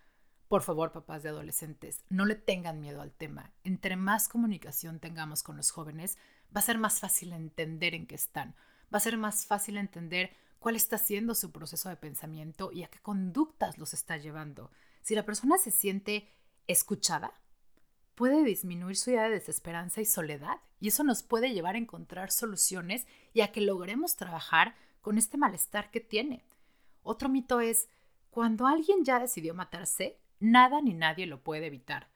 Por 0.49 0.63
favor, 0.63 0.93
papás 0.93 1.23
de 1.23 1.31
adolescentes, 1.31 2.05
no 2.09 2.25
le 2.27 2.35
tengan 2.35 2.81
miedo 2.81 3.01
al 3.01 3.13
tema. 3.13 3.53
Entre 3.65 3.97
más 3.97 4.29
comunicación 4.29 4.99
tengamos 4.99 5.43
con 5.43 5.57
los 5.57 5.71
jóvenes, 5.71 6.19
va 6.55 6.61
a 6.61 6.65
ser 6.65 6.79
más 6.79 7.01
fácil 7.01 7.33
entender 7.33 7.95
en 7.95 8.07
qué 8.07 8.15
están. 8.15 8.55
Va 8.93 8.99
a 8.99 9.01
ser 9.01 9.17
más 9.17 9.47
fácil 9.47 9.77
entender 9.77 10.35
cuál 10.59 10.77
está 10.77 10.99
siendo 10.99 11.35
su 11.35 11.51
proceso 11.51 11.89
de 11.89 11.97
pensamiento 11.97 12.71
y 12.73 12.83
a 12.83 12.89
qué 12.89 13.01
conductas 13.01 13.79
los 13.79 13.95
está 13.95 14.17
llevando. 14.17 14.71
Si 15.03 15.15
la 15.15 15.25
persona 15.25 15.59
se 15.59 15.71
siente 15.71 16.29
escuchada, 16.67 17.33
puede 18.15 18.45
disminuir 18.45 18.97
su 18.97 19.11
idea 19.11 19.25
de 19.25 19.31
desesperanza 19.31 20.01
y 20.01 20.05
soledad 20.05 20.61
y 20.79 20.89
eso 20.89 21.05
nos 21.05 21.23
puede 21.23 21.53
llevar 21.53 21.75
a 21.75 21.79
encontrar 21.79 22.31
soluciones 22.31 23.07
y 23.33 23.41
a 23.41 23.51
que 23.51 23.61
logremos 23.61 24.17
trabajar 24.17 24.77
con 25.01 25.19
este 25.19 25.39
malestar 25.39 25.91
que 25.91 26.01
tiene. 26.01 26.45
Otro 27.03 27.29
mito 27.29 27.61
es, 27.61 27.89
cuando 28.31 28.67
alguien 28.67 29.05
ya 29.05 29.19
decidió 29.19 29.55
matarse, 29.55 30.21
nada 30.39 30.81
ni 30.81 30.95
nadie 30.95 31.27
lo 31.27 31.43
puede 31.43 31.67
evitar. 31.67 32.09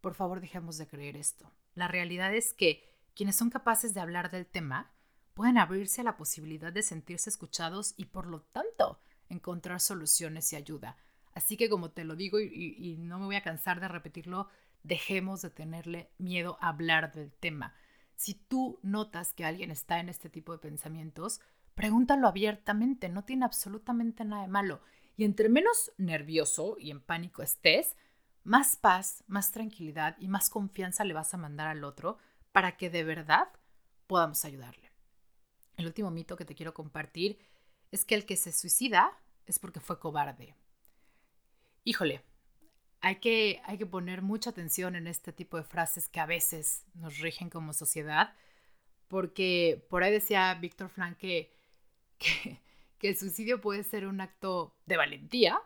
Por 0.00 0.14
favor, 0.14 0.40
dejemos 0.40 0.78
de 0.78 0.86
creer 0.86 1.16
esto. 1.16 1.50
La 1.74 1.88
realidad 1.88 2.34
es 2.34 2.54
que 2.54 2.82
quienes 3.14 3.36
son 3.36 3.50
capaces 3.50 3.94
de 3.94 4.00
hablar 4.00 4.30
del 4.30 4.46
tema 4.46 4.93
pueden 5.34 5.58
abrirse 5.58 6.00
a 6.00 6.04
la 6.04 6.16
posibilidad 6.16 6.72
de 6.72 6.82
sentirse 6.82 7.30
escuchados 7.30 7.94
y 7.96 8.06
por 8.06 8.26
lo 8.26 8.40
tanto 8.40 9.00
encontrar 9.28 9.80
soluciones 9.80 10.52
y 10.52 10.56
ayuda. 10.56 10.96
Así 11.34 11.56
que 11.56 11.68
como 11.68 11.90
te 11.90 12.04
lo 12.04 12.16
digo 12.16 12.40
y, 12.40 12.96
no 12.98 13.18
me 13.18 13.26
voy 13.26 13.36
a 13.36 13.42
cansar 13.42 13.80
de 13.80 13.88
repetirlo, 13.88 14.48
dejemos 14.82 15.42
de 15.42 15.50
tenerle 15.50 16.10
miedo 16.18 16.56
a 16.60 16.68
hablar 16.68 17.12
del 17.12 17.32
tema. 17.32 17.74
Si 18.14 18.34
tú 18.34 18.78
notas 18.82 19.32
que 19.32 19.44
alguien 19.44 19.70
está 19.70 19.98
en 19.98 20.08
este 20.08 20.30
tipo 20.30 20.52
de 20.52 20.58
pensamientos, 20.58 21.40
Pregúntalo 21.74 22.28
abiertamente, 22.28 23.08
no 23.08 23.24
tiene 23.24 23.44
absolutamente 23.44 24.24
nada 24.24 24.42
de 24.42 24.48
malo. 24.48 24.80
Y 25.16 25.24
entre 25.24 25.48
menos 25.48 25.92
nervioso 25.96 26.76
y 26.78 26.90
en 26.90 27.00
pánico 27.00 27.42
estés, 27.42 27.96
más 28.44 28.76
paz, 28.76 29.24
más 29.26 29.52
tranquilidad 29.52 30.16
y 30.18 30.28
más 30.28 30.50
confianza 30.50 31.04
le 31.04 31.14
vas 31.14 31.34
a 31.34 31.38
mandar 31.38 31.68
al 31.68 31.84
otro 31.84 32.18
para 32.52 32.76
que 32.76 32.90
de 32.90 33.04
verdad 33.04 33.48
podamos 34.06 34.44
ayudarle. 34.44 34.83
El 35.76 35.86
último 35.86 36.10
mito 36.10 36.36
que 36.36 36.44
te 36.44 36.54
quiero 36.54 36.74
compartir 36.74 37.38
es 37.90 38.04
que 38.04 38.14
el 38.14 38.26
que 38.26 38.36
se 38.36 38.52
suicida 38.52 39.12
es 39.46 39.58
porque 39.58 39.80
fue 39.80 39.98
cobarde. 39.98 40.54
Híjole, 41.84 42.22
hay 43.00 43.16
que, 43.16 43.60
hay 43.64 43.78
que 43.78 43.86
poner 43.86 44.22
mucha 44.22 44.50
atención 44.50 44.96
en 44.96 45.06
este 45.06 45.32
tipo 45.32 45.56
de 45.56 45.64
frases 45.64 46.08
que 46.08 46.20
a 46.20 46.26
veces 46.26 46.84
nos 46.94 47.18
rigen 47.18 47.50
como 47.50 47.72
sociedad, 47.72 48.34
porque 49.08 49.84
por 49.90 50.02
ahí 50.02 50.10
decía 50.10 50.54
Víctor 50.54 50.88
Frank 50.88 51.18
que 51.18 51.54
que, 52.98 53.08
el 53.08 53.16
suicidio 53.16 53.60
puede 53.60 53.84
ser 53.84 54.06
un 54.06 54.20
acto 54.20 54.74
de 54.86 54.96
valentía 54.96 55.60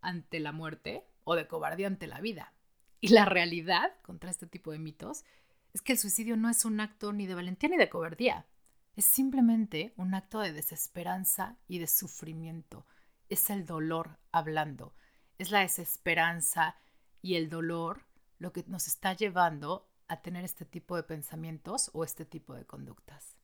ante 0.00 0.40
la 0.40 0.52
muerte 0.52 1.04
o 1.24 1.36
de 1.36 1.46
cobardía 1.46 1.86
ante 1.86 2.06
la 2.06 2.20
vida. 2.20 2.52
Y 3.00 3.08
la 3.08 3.24
realidad 3.24 3.92
contra 4.02 4.30
este 4.30 4.46
tipo 4.46 4.72
de 4.72 4.78
mitos 4.78 5.24
es 5.72 5.82
que 5.82 5.92
el 5.92 5.98
suicidio 5.98 6.36
no 6.36 6.48
es 6.48 6.64
un 6.64 6.80
acto 6.80 7.12
ni 7.12 7.26
de 7.26 7.34
valentía 7.34 7.68
ni 7.68 7.76
de 7.76 7.88
cobardía. 7.88 8.46
Es 8.94 9.06
simplemente 9.06 9.94
un 9.96 10.14
acto 10.14 10.40
de 10.40 10.52
desesperanza 10.52 11.56
y 11.66 11.78
de 11.78 11.86
sufrimiento. 11.86 12.86
Es 13.30 13.48
el 13.48 13.64
dolor 13.64 14.18
hablando. 14.32 14.94
Es 15.38 15.50
la 15.50 15.60
desesperanza 15.60 16.76
y 17.22 17.36
el 17.36 17.48
dolor 17.48 18.06
lo 18.38 18.52
que 18.52 18.64
nos 18.66 18.86
está 18.86 19.14
llevando 19.14 19.88
a 20.08 20.20
tener 20.20 20.44
este 20.44 20.66
tipo 20.66 20.94
de 20.96 21.04
pensamientos 21.04 21.90
o 21.94 22.04
este 22.04 22.26
tipo 22.26 22.54
de 22.54 22.66
conductas. 22.66 23.38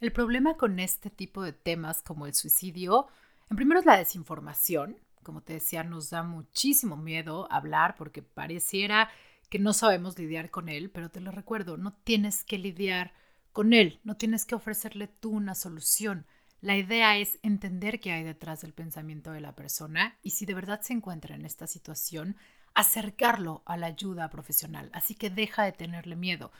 El 0.00 0.10
problema 0.10 0.56
con 0.56 0.80
este 0.80 1.10
tipo 1.10 1.44
de 1.44 1.52
temas 1.52 2.02
como 2.02 2.26
el 2.26 2.34
suicidio, 2.34 3.06
en 3.48 3.56
primero 3.56 3.78
es 3.78 3.86
la 3.86 3.98
desinformación. 3.98 4.98
Como 5.22 5.42
te 5.42 5.52
decía, 5.52 5.84
nos 5.84 6.10
da 6.10 6.24
muchísimo 6.24 6.96
miedo 6.96 7.46
hablar 7.52 7.94
porque 7.94 8.20
pareciera 8.20 9.10
que 9.48 9.60
no 9.60 9.72
sabemos 9.72 10.18
lidiar 10.18 10.50
con 10.50 10.68
él, 10.68 10.90
pero 10.90 11.08
te 11.08 11.20
lo 11.20 11.30
recuerdo, 11.30 11.76
no 11.76 11.92
tienes 11.92 12.42
que 12.42 12.58
lidiar 12.58 13.12
con 13.52 13.72
él, 13.72 14.00
no 14.02 14.16
tienes 14.16 14.44
que 14.44 14.54
ofrecerle 14.54 15.08
tú 15.08 15.30
una 15.30 15.54
solución. 15.54 16.26
La 16.60 16.76
idea 16.76 17.18
es 17.18 17.38
entender 17.42 18.00
qué 18.00 18.12
hay 18.12 18.22
detrás 18.22 18.62
del 18.62 18.72
pensamiento 18.72 19.32
de 19.32 19.40
la 19.40 19.54
persona 19.54 20.16
y 20.22 20.30
si 20.30 20.46
de 20.46 20.54
verdad 20.54 20.80
se 20.80 20.92
encuentra 20.92 21.34
en 21.34 21.44
esta 21.44 21.66
situación, 21.66 22.36
acercarlo 22.74 23.62
a 23.66 23.76
la 23.76 23.88
ayuda 23.88 24.30
profesional. 24.30 24.90
Así 24.92 25.14
que 25.14 25.28
deja 25.28 25.64
de 25.64 25.72
tenerle 25.72 26.16
miedo. 26.16 26.50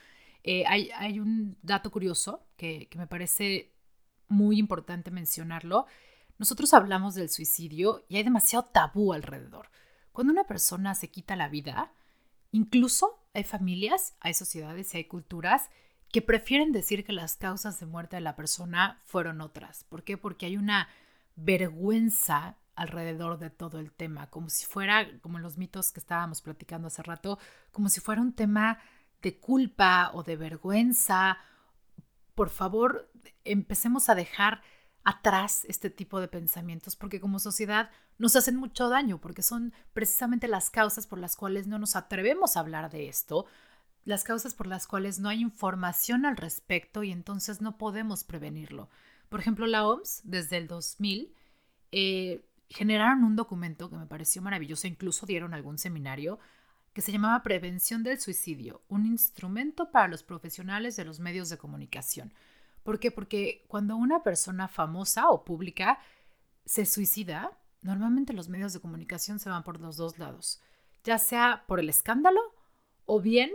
Eh, 0.44 0.64
hay, 0.66 1.20
un 1.20 1.56
dato 1.62 1.90
curioso 1.90 2.44
que, 2.56 2.88
que 2.88 2.98
me 2.98 3.06
parece 3.06 3.72
muy 4.28 4.58
importante 4.58 5.10
mencionarlo. 5.10 5.86
Nosotros 6.38 6.74
hablamos 6.74 7.14
del 7.14 7.30
suicidio 7.30 8.04
y 8.08 8.16
hay 8.16 8.24
demasiado 8.24 8.64
tabú 8.64 9.12
alrededor. 9.12 9.70
Cuando 10.10 10.32
una 10.32 10.44
persona 10.44 10.94
se 10.94 11.08
quita 11.08 11.36
la 11.36 11.48
vida, 11.48 11.92
incluso 12.50 13.24
hay 13.34 13.44
familias, 13.44 14.14
hay 14.20 14.34
sociedades 14.34 14.92
y 14.92 14.98
hay 14.98 15.04
culturas 15.04 15.70
que 16.12 16.22
prefieren 16.22 16.72
decir 16.72 17.04
que 17.04 17.12
las 17.12 17.36
causas 17.36 17.80
de 17.80 17.86
muerte 17.86 18.16
de 18.16 18.20
la 18.20 18.36
persona 18.36 19.00
fueron 19.06 19.40
otras. 19.40 19.84
¿Por 19.84 20.04
qué? 20.04 20.18
Porque 20.18 20.46
hay 20.46 20.56
una 20.56 20.88
vergüenza 21.36 22.58
alrededor 22.74 23.38
de 23.38 23.50
todo 23.50 23.78
el 23.78 23.92
tema, 23.92 24.28
como 24.28 24.50
si 24.50 24.66
fuera, 24.66 25.06
como 25.20 25.38
los 25.38 25.56
mitos 25.56 25.90
que 25.90 26.00
estábamos 26.00 26.42
platicando 26.42 26.88
hace 26.88 27.02
rato, 27.02 27.38
como 27.70 27.88
si 27.88 28.00
fuera 28.00 28.20
un 28.20 28.34
tema 28.34 28.78
de 29.22 29.38
culpa 29.38 30.10
o 30.12 30.22
de 30.22 30.36
vergüenza. 30.36 31.38
Por 32.34 32.50
favor, 32.50 33.10
empecemos 33.44 34.10
a 34.10 34.14
dejar 34.14 34.62
atrás 35.04 35.64
este 35.64 35.90
tipo 35.90 36.20
de 36.20 36.28
pensamientos 36.28 36.94
porque 36.94 37.20
como 37.20 37.38
sociedad 37.38 37.90
nos 38.18 38.36
hacen 38.36 38.56
mucho 38.56 38.88
daño 38.88 39.18
porque 39.18 39.42
son 39.42 39.72
precisamente 39.92 40.46
las 40.46 40.70
causas 40.70 41.06
por 41.06 41.18
las 41.18 41.36
cuales 41.36 41.66
no 41.66 41.78
nos 41.78 41.96
atrevemos 41.96 42.56
a 42.56 42.60
hablar 42.60 42.90
de 42.90 43.08
esto, 43.08 43.46
las 44.04 44.24
causas 44.24 44.54
por 44.54 44.66
las 44.66 44.86
cuales 44.86 45.20
no 45.20 45.28
hay 45.28 45.40
información 45.40 46.26
al 46.26 46.36
respecto 46.36 47.02
y 47.02 47.12
entonces 47.12 47.60
no 47.60 47.78
podemos 47.78 48.24
prevenirlo. 48.24 48.88
Por 49.28 49.40
ejemplo, 49.40 49.66
la 49.66 49.86
OMS 49.86 50.22
desde 50.24 50.58
el 50.58 50.66
2000 50.66 51.34
eh, 51.92 52.44
generaron 52.68 53.24
un 53.24 53.36
documento 53.36 53.88
que 53.88 53.96
me 53.96 54.06
pareció 54.06 54.42
maravilloso, 54.42 54.86
incluso 54.86 55.26
dieron 55.26 55.54
algún 55.54 55.78
seminario 55.78 56.38
que 56.92 57.00
se 57.00 57.12
llamaba 57.12 57.42
Prevención 57.42 58.02
del 58.02 58.20
Suicidio, 58.20 58.82
un 58.88 59.06
instrumento 59.06 59.90
para 59.90 60.08
los 60.08 60.22
profesionales 60.22 60.96
de 60.96 61.04
los 61.04 61.20
medios 61.20 61.48
de 61.48 61.56
comunicación. 61.56 62.32
¿Por 62.82 62.98
qué? 62.98 63.10
Porque 63.10 63.64
cuando 63.68 63.96
una 63.96 64.22
persona 64.22 64.68
famosa 64.68 65.30
o 65.30 65.44
pública 65.44 65.98
se 66.66 66.84
suicida, 66.84 67.56
normalmente 67.80 68.32
los 68.32 68.48
medios 68.48 68.72
de 68.72 68.80
comunicación 68.80 69.38
se 69.38 69.48
van 69.48 69.62
por 69.62 69.80
los 69.80 69.96
dos 69.96 70.18
lados, 70.18 70.60
ya 71.04 71.18
sea 71.18 71.64
por 71.66 71.80
el 71.80 71.88
escándalo 71.88 72.40
o 73.06 73.20
bien 73.20 73.50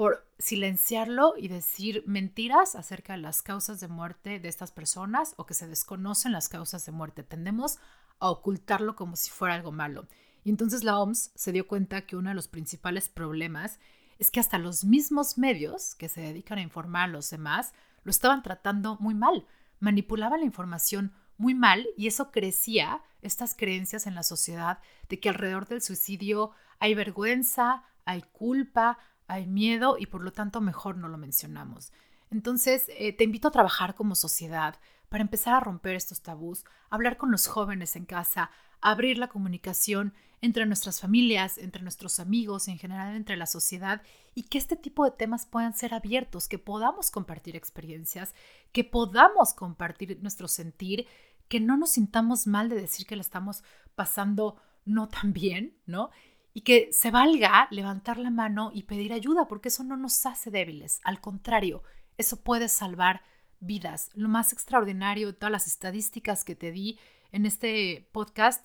por 0.00 0.26
silenciarlo 0.38 1.34
y 1.36 1.48
decir 1.48 2.04
mentiras 2.06 2.74
acerca 2.74 3.12
de 3.12 3.18
las 3.18 3.42
causas 3.42 3.80
de 3.80 3.88
muerte 3.88 4.40
de 4.40 4.48
estas 4.48 4.70
personas 4.70 5.34
o 5.36 5.44
que 5.44 5.52
se 5.52 5.68
desconocen 5.68 6.32
las 6.32 6.48
causas 6.48 6.86
de 6.86 6.92
muerte. 6.92 7.22
Tendemos 7.22 7.78
a 8.18 8.30
ocultarlo 8.30 8.96
como 8.96 9.14
si 9.14 9.30
fuera 9.30 9.52
algo 9.52 9.72
malo. 9.72 10.06
Y 10.42 10.48
entonces 10.48 10.84
la 10.84 10.98
OMS 10.98 11.32
se 11.34 11.52
dio 11.52 11.68
cuenta 11.68 12.06
que 12.06 12.16
uno 12.16 12.30
de 12.30 12.34
los 12.34 12.48
principales 12.48 13.10
problemas 13.10 13.78
es 14.18 14.30
que 14.30 14.40
hasta 14.40 14.56
los 14.56 14.86
mismos 14.86 15.36
medios 15.36 15.94
que 15.96 16.08
se 16.08 16.22
dedican 16.22 16.56
a 16.56 16.62
informar 16.62 17.10
a 17.10 17.12
los 17.12 17.28
demás 17.28 17.74
lo 18.02 18.10
estaban 18.10 18.42
tratando 18.42 18.96
muy 19.00 19.14
mal, 19.14 19.44
manipulaban 19.80 20.40
la 20.40 20.46
información 20.46 21.12
muy 21.36 21.52
mal 21.52 21.86
y 21.98 22.06
eso 22.06 22.30
crecía 22.30 23.02
estas 23.20 23.54
creencias 23.54 24.06
en 24.06 24.14
la 24.14 24.22
sociedad 24.22 24.78
de 25.10 25.20
que 25.20 25.28
alrededor 25.28 25.68
del 25.68 25.82
suicidio 25.82 26.52
hay 26.78 26.94
vergüenza, 26.94 27.84
hay 28.06 28.22
culpa, 28.32 28.96
hay 29.30 29.46
miedo 29.46 29.96
y 29.98 30.06
por 30.06 30.22
lo 30.22 30.32
tanto 30.32 30.60
mejor 30.60 30.96
no 30.96 31.08
lo 31.08 31.16
mencionamos. 31.16 31.92
Entonces, 32.30 32.86
eh, 32.98 33.12
te 33.12 33.24
invito 33.24 33.48
a 33.48 33.52
trabajar 33.52 33.94
como 33.94 34.14
sociedad 34.14 34.76
para 35.08 35.22
empezar 35.22 35.54
a 35.54 35.60
romper 35.60 35.96
estos 35.96 36.20
tabús, 36.20 36.64
hablar 36.90 37.16
con 37.16 37.30
los 37.30 37.46
jóvenes 37.46 37.96
en 37.96 38.06
casa, 38.06 38.50
abrir 38.80 39.18
la 39.18 39.28
comunicación 39.28 40.14
entre 40.40 40.66
nuestras 40.66 41.00
familias, 41.00 41.58
entre 41.58 41.82
nuestros 41.82 42.18
amigos, 42.18 42.68
en 42.68 42.78
general 42.78 43.14
entre 43.14 43.36
la 43.36 43.46
sociedad, 43.46 44.02
y 44.34 44.44
que 44.44 44.58
este 44.58 44.76
tipo 44.76 45.04
de 45.04 45.10
temas 45.10 45.46
puedan 45.46 45.74
ser 45.74 45.94
abiertos, 45.94 46.48
que 46.48 46.58
podamos 46.58 47.10
compartir 47.10 47.56
experiencias, 47.56 48.34
que 48.72 48.84
podamos 48.84 49.54
compartir 49.54 50.18
nuestro 50.22 50.48
sentir, 50.48 51.06
que 51.48 51.60
no 51.60 51.76
nos 51.76 51.90
sintamos 51.90 52.46
mal 52.46 52.68
de 52.68 52.80
decir 52.80 53.06
que 53.06 53.16
le 53.16 53.22
estamos 53.22 53.62
pasando 53.94 54.56
no 54.84 55.08
tan 55.08 55.32
bien, 55.32 55.76
¿no? 55.86 56.10
Y 56.52 56.62
que 56.62 56.88
se 56.92 57.10
valga 57.10 57.68
levantar 57.70 58.18
la 58.18 58.30
mano 58.30 58.70
y 58.74 58.82
pedir 58.82 59.12
ayuda, 59.12 59.46
porque 59.46 59.68
eso 59.68 59.84
no 59.84 59.96
nos 59.96 60.26
hace 60.26 60.50
débiles, 60.50 61.00
al 61.04 61.20
contrario, 61.20 61.82
eso 62.18 62.42
puede 62.42 62.68
salvar 62.68 63.22
vidas. 63.60 64.10
Lo 64.14 64.28
más 64.28 64.52
extraordinario 64.52 65.28
de 65.28 65.32
todas 65.34 65.52
las 65.52 65.66
estadísticas 65.66 66.44
que 66.44 66.56
te 66.56 66.72
di 66.72 66.98
en 67.30 67.46
este 67.46 68.08
podcast 68.12 68.64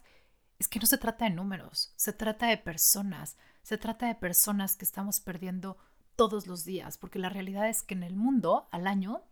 es 0.58 0.68
que 0.68 0.80
no 0.80 0.86
se 0.86 0.98
trata 0.98 1.26
de 1.26 1.32
números, 1.32 1.94
se 1.96 2.14
trata 2.14 2.48
de 2.48 2.58
personas, 2.58 3.38
se 3.62 3.78
trata 3.78 4.08
de 4.08 4.16
personas 4.16 4.76
que 4.76 4.86
estamos 4.86 5.20
perdiendo 5.20 5.78
todos 6.16 6.48
los 6.48 6.64
días, 6.64 6.98
porque 6.98 7.20
la 7.20 7.30
realidad 7.30 7.70
es 7.70 7.84
que 7.84 7.94
en 7.94 8.04
el 8.04 8.16
mundo 8.16 8.68
al 8.72 8.88
año 8.88 9.24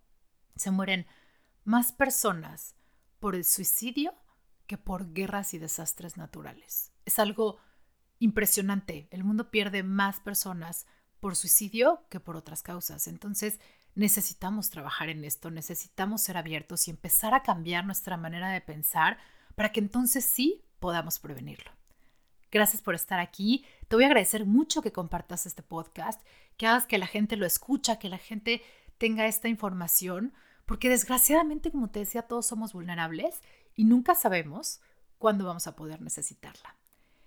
se 0.56 0.70
mueren 0.70 1.08
más 1.64 1.94
personas 1.94 2.76
por 3.20 3.36
el 3.36 3.46
suicidio 3.46 4.14
que 4.68 4.78
por 4.78 5.14
guerras 5.14 5.54
y 5.54 5.60
desastres 5.60 6.18
naturales. 6.18 6.92
Es 7.06 7.20
algo 7.20 7.58
impresionante. 8.24 9.08
El 9.12 9.24
mundo 9.24 9.52
pierde 9.52 9.84
más 9.84 10.20
personas 10.20 10.86
por 11.20 11.36
suicidio 11.36 12.06
que 12.10 12.20
por 12.20 12.36
otras 12.38 12.62
causas. 12.62 13.08
Entonces, 13.08 13.60
necesitamos 13.96 14.70
trabajar 14.70 15.10
en 15.10 15.26
esto, 15.26 15.52
necesitamos 15.52 16.22
ser 16.22 16.38
abiertos 16.38 16.88
y 16.88 16.92
empezar 16.92 17.34
a 17.34 17.44
cambiar 17.44 17.86
nuestra 17.86 18.18
manera 18.18 18.50
de 18.50 18.62
pensar 18.62 19.18
para 19.56 19.72
que 19.72 19.82
entonces 19.82 20.26
sí 20.26 20.64
podamos 20.80 21.20
prevenirlo. 21.20 21.72
Gracias 22.50 22.82
por 22.82 22.96
estar 22.96 23.20
aquí. 23.20 23.66
Te 23.88 23.96
voy 23.96 24.06
a 24.06 24.08
agradecer 24.08 24.46
mucho 24.46 24.82
que 24.82 24.92
compartas 24.92 25.46
este 25.46 25.64
podcast, 25.64 26.22
que 26.56 26.68
hagas 26.68 26.86
que 26.86 26.98
la 26.98 27.08
gente 27.08 27.36
lo 27.36 27.46
escucha, 27.46 28.00
que 28.00 28.10
la 28.10 28.18
gente 28.18 28.62
tenga 28.98 29.28
esta 29.28 29.50
información, 29.50 30.34
porque 30.66 30.88
desgraciadamente, 30.88 31.72
como 31.72 31.90
te 31.90 32.00
decía, 32.00 32.22
todos 32.22 32.46
somos 32.46 32.72
vulnerables 32.72 33.42
y 33.76 33.84
nunca 33.84 34.16
sabemos 34.16 34.80
cuándo 35.18 35.46
vamos 35.46 35.68
a 35.68 35.76
poder 35.76 36.02
necesitarla. 36.02 36.78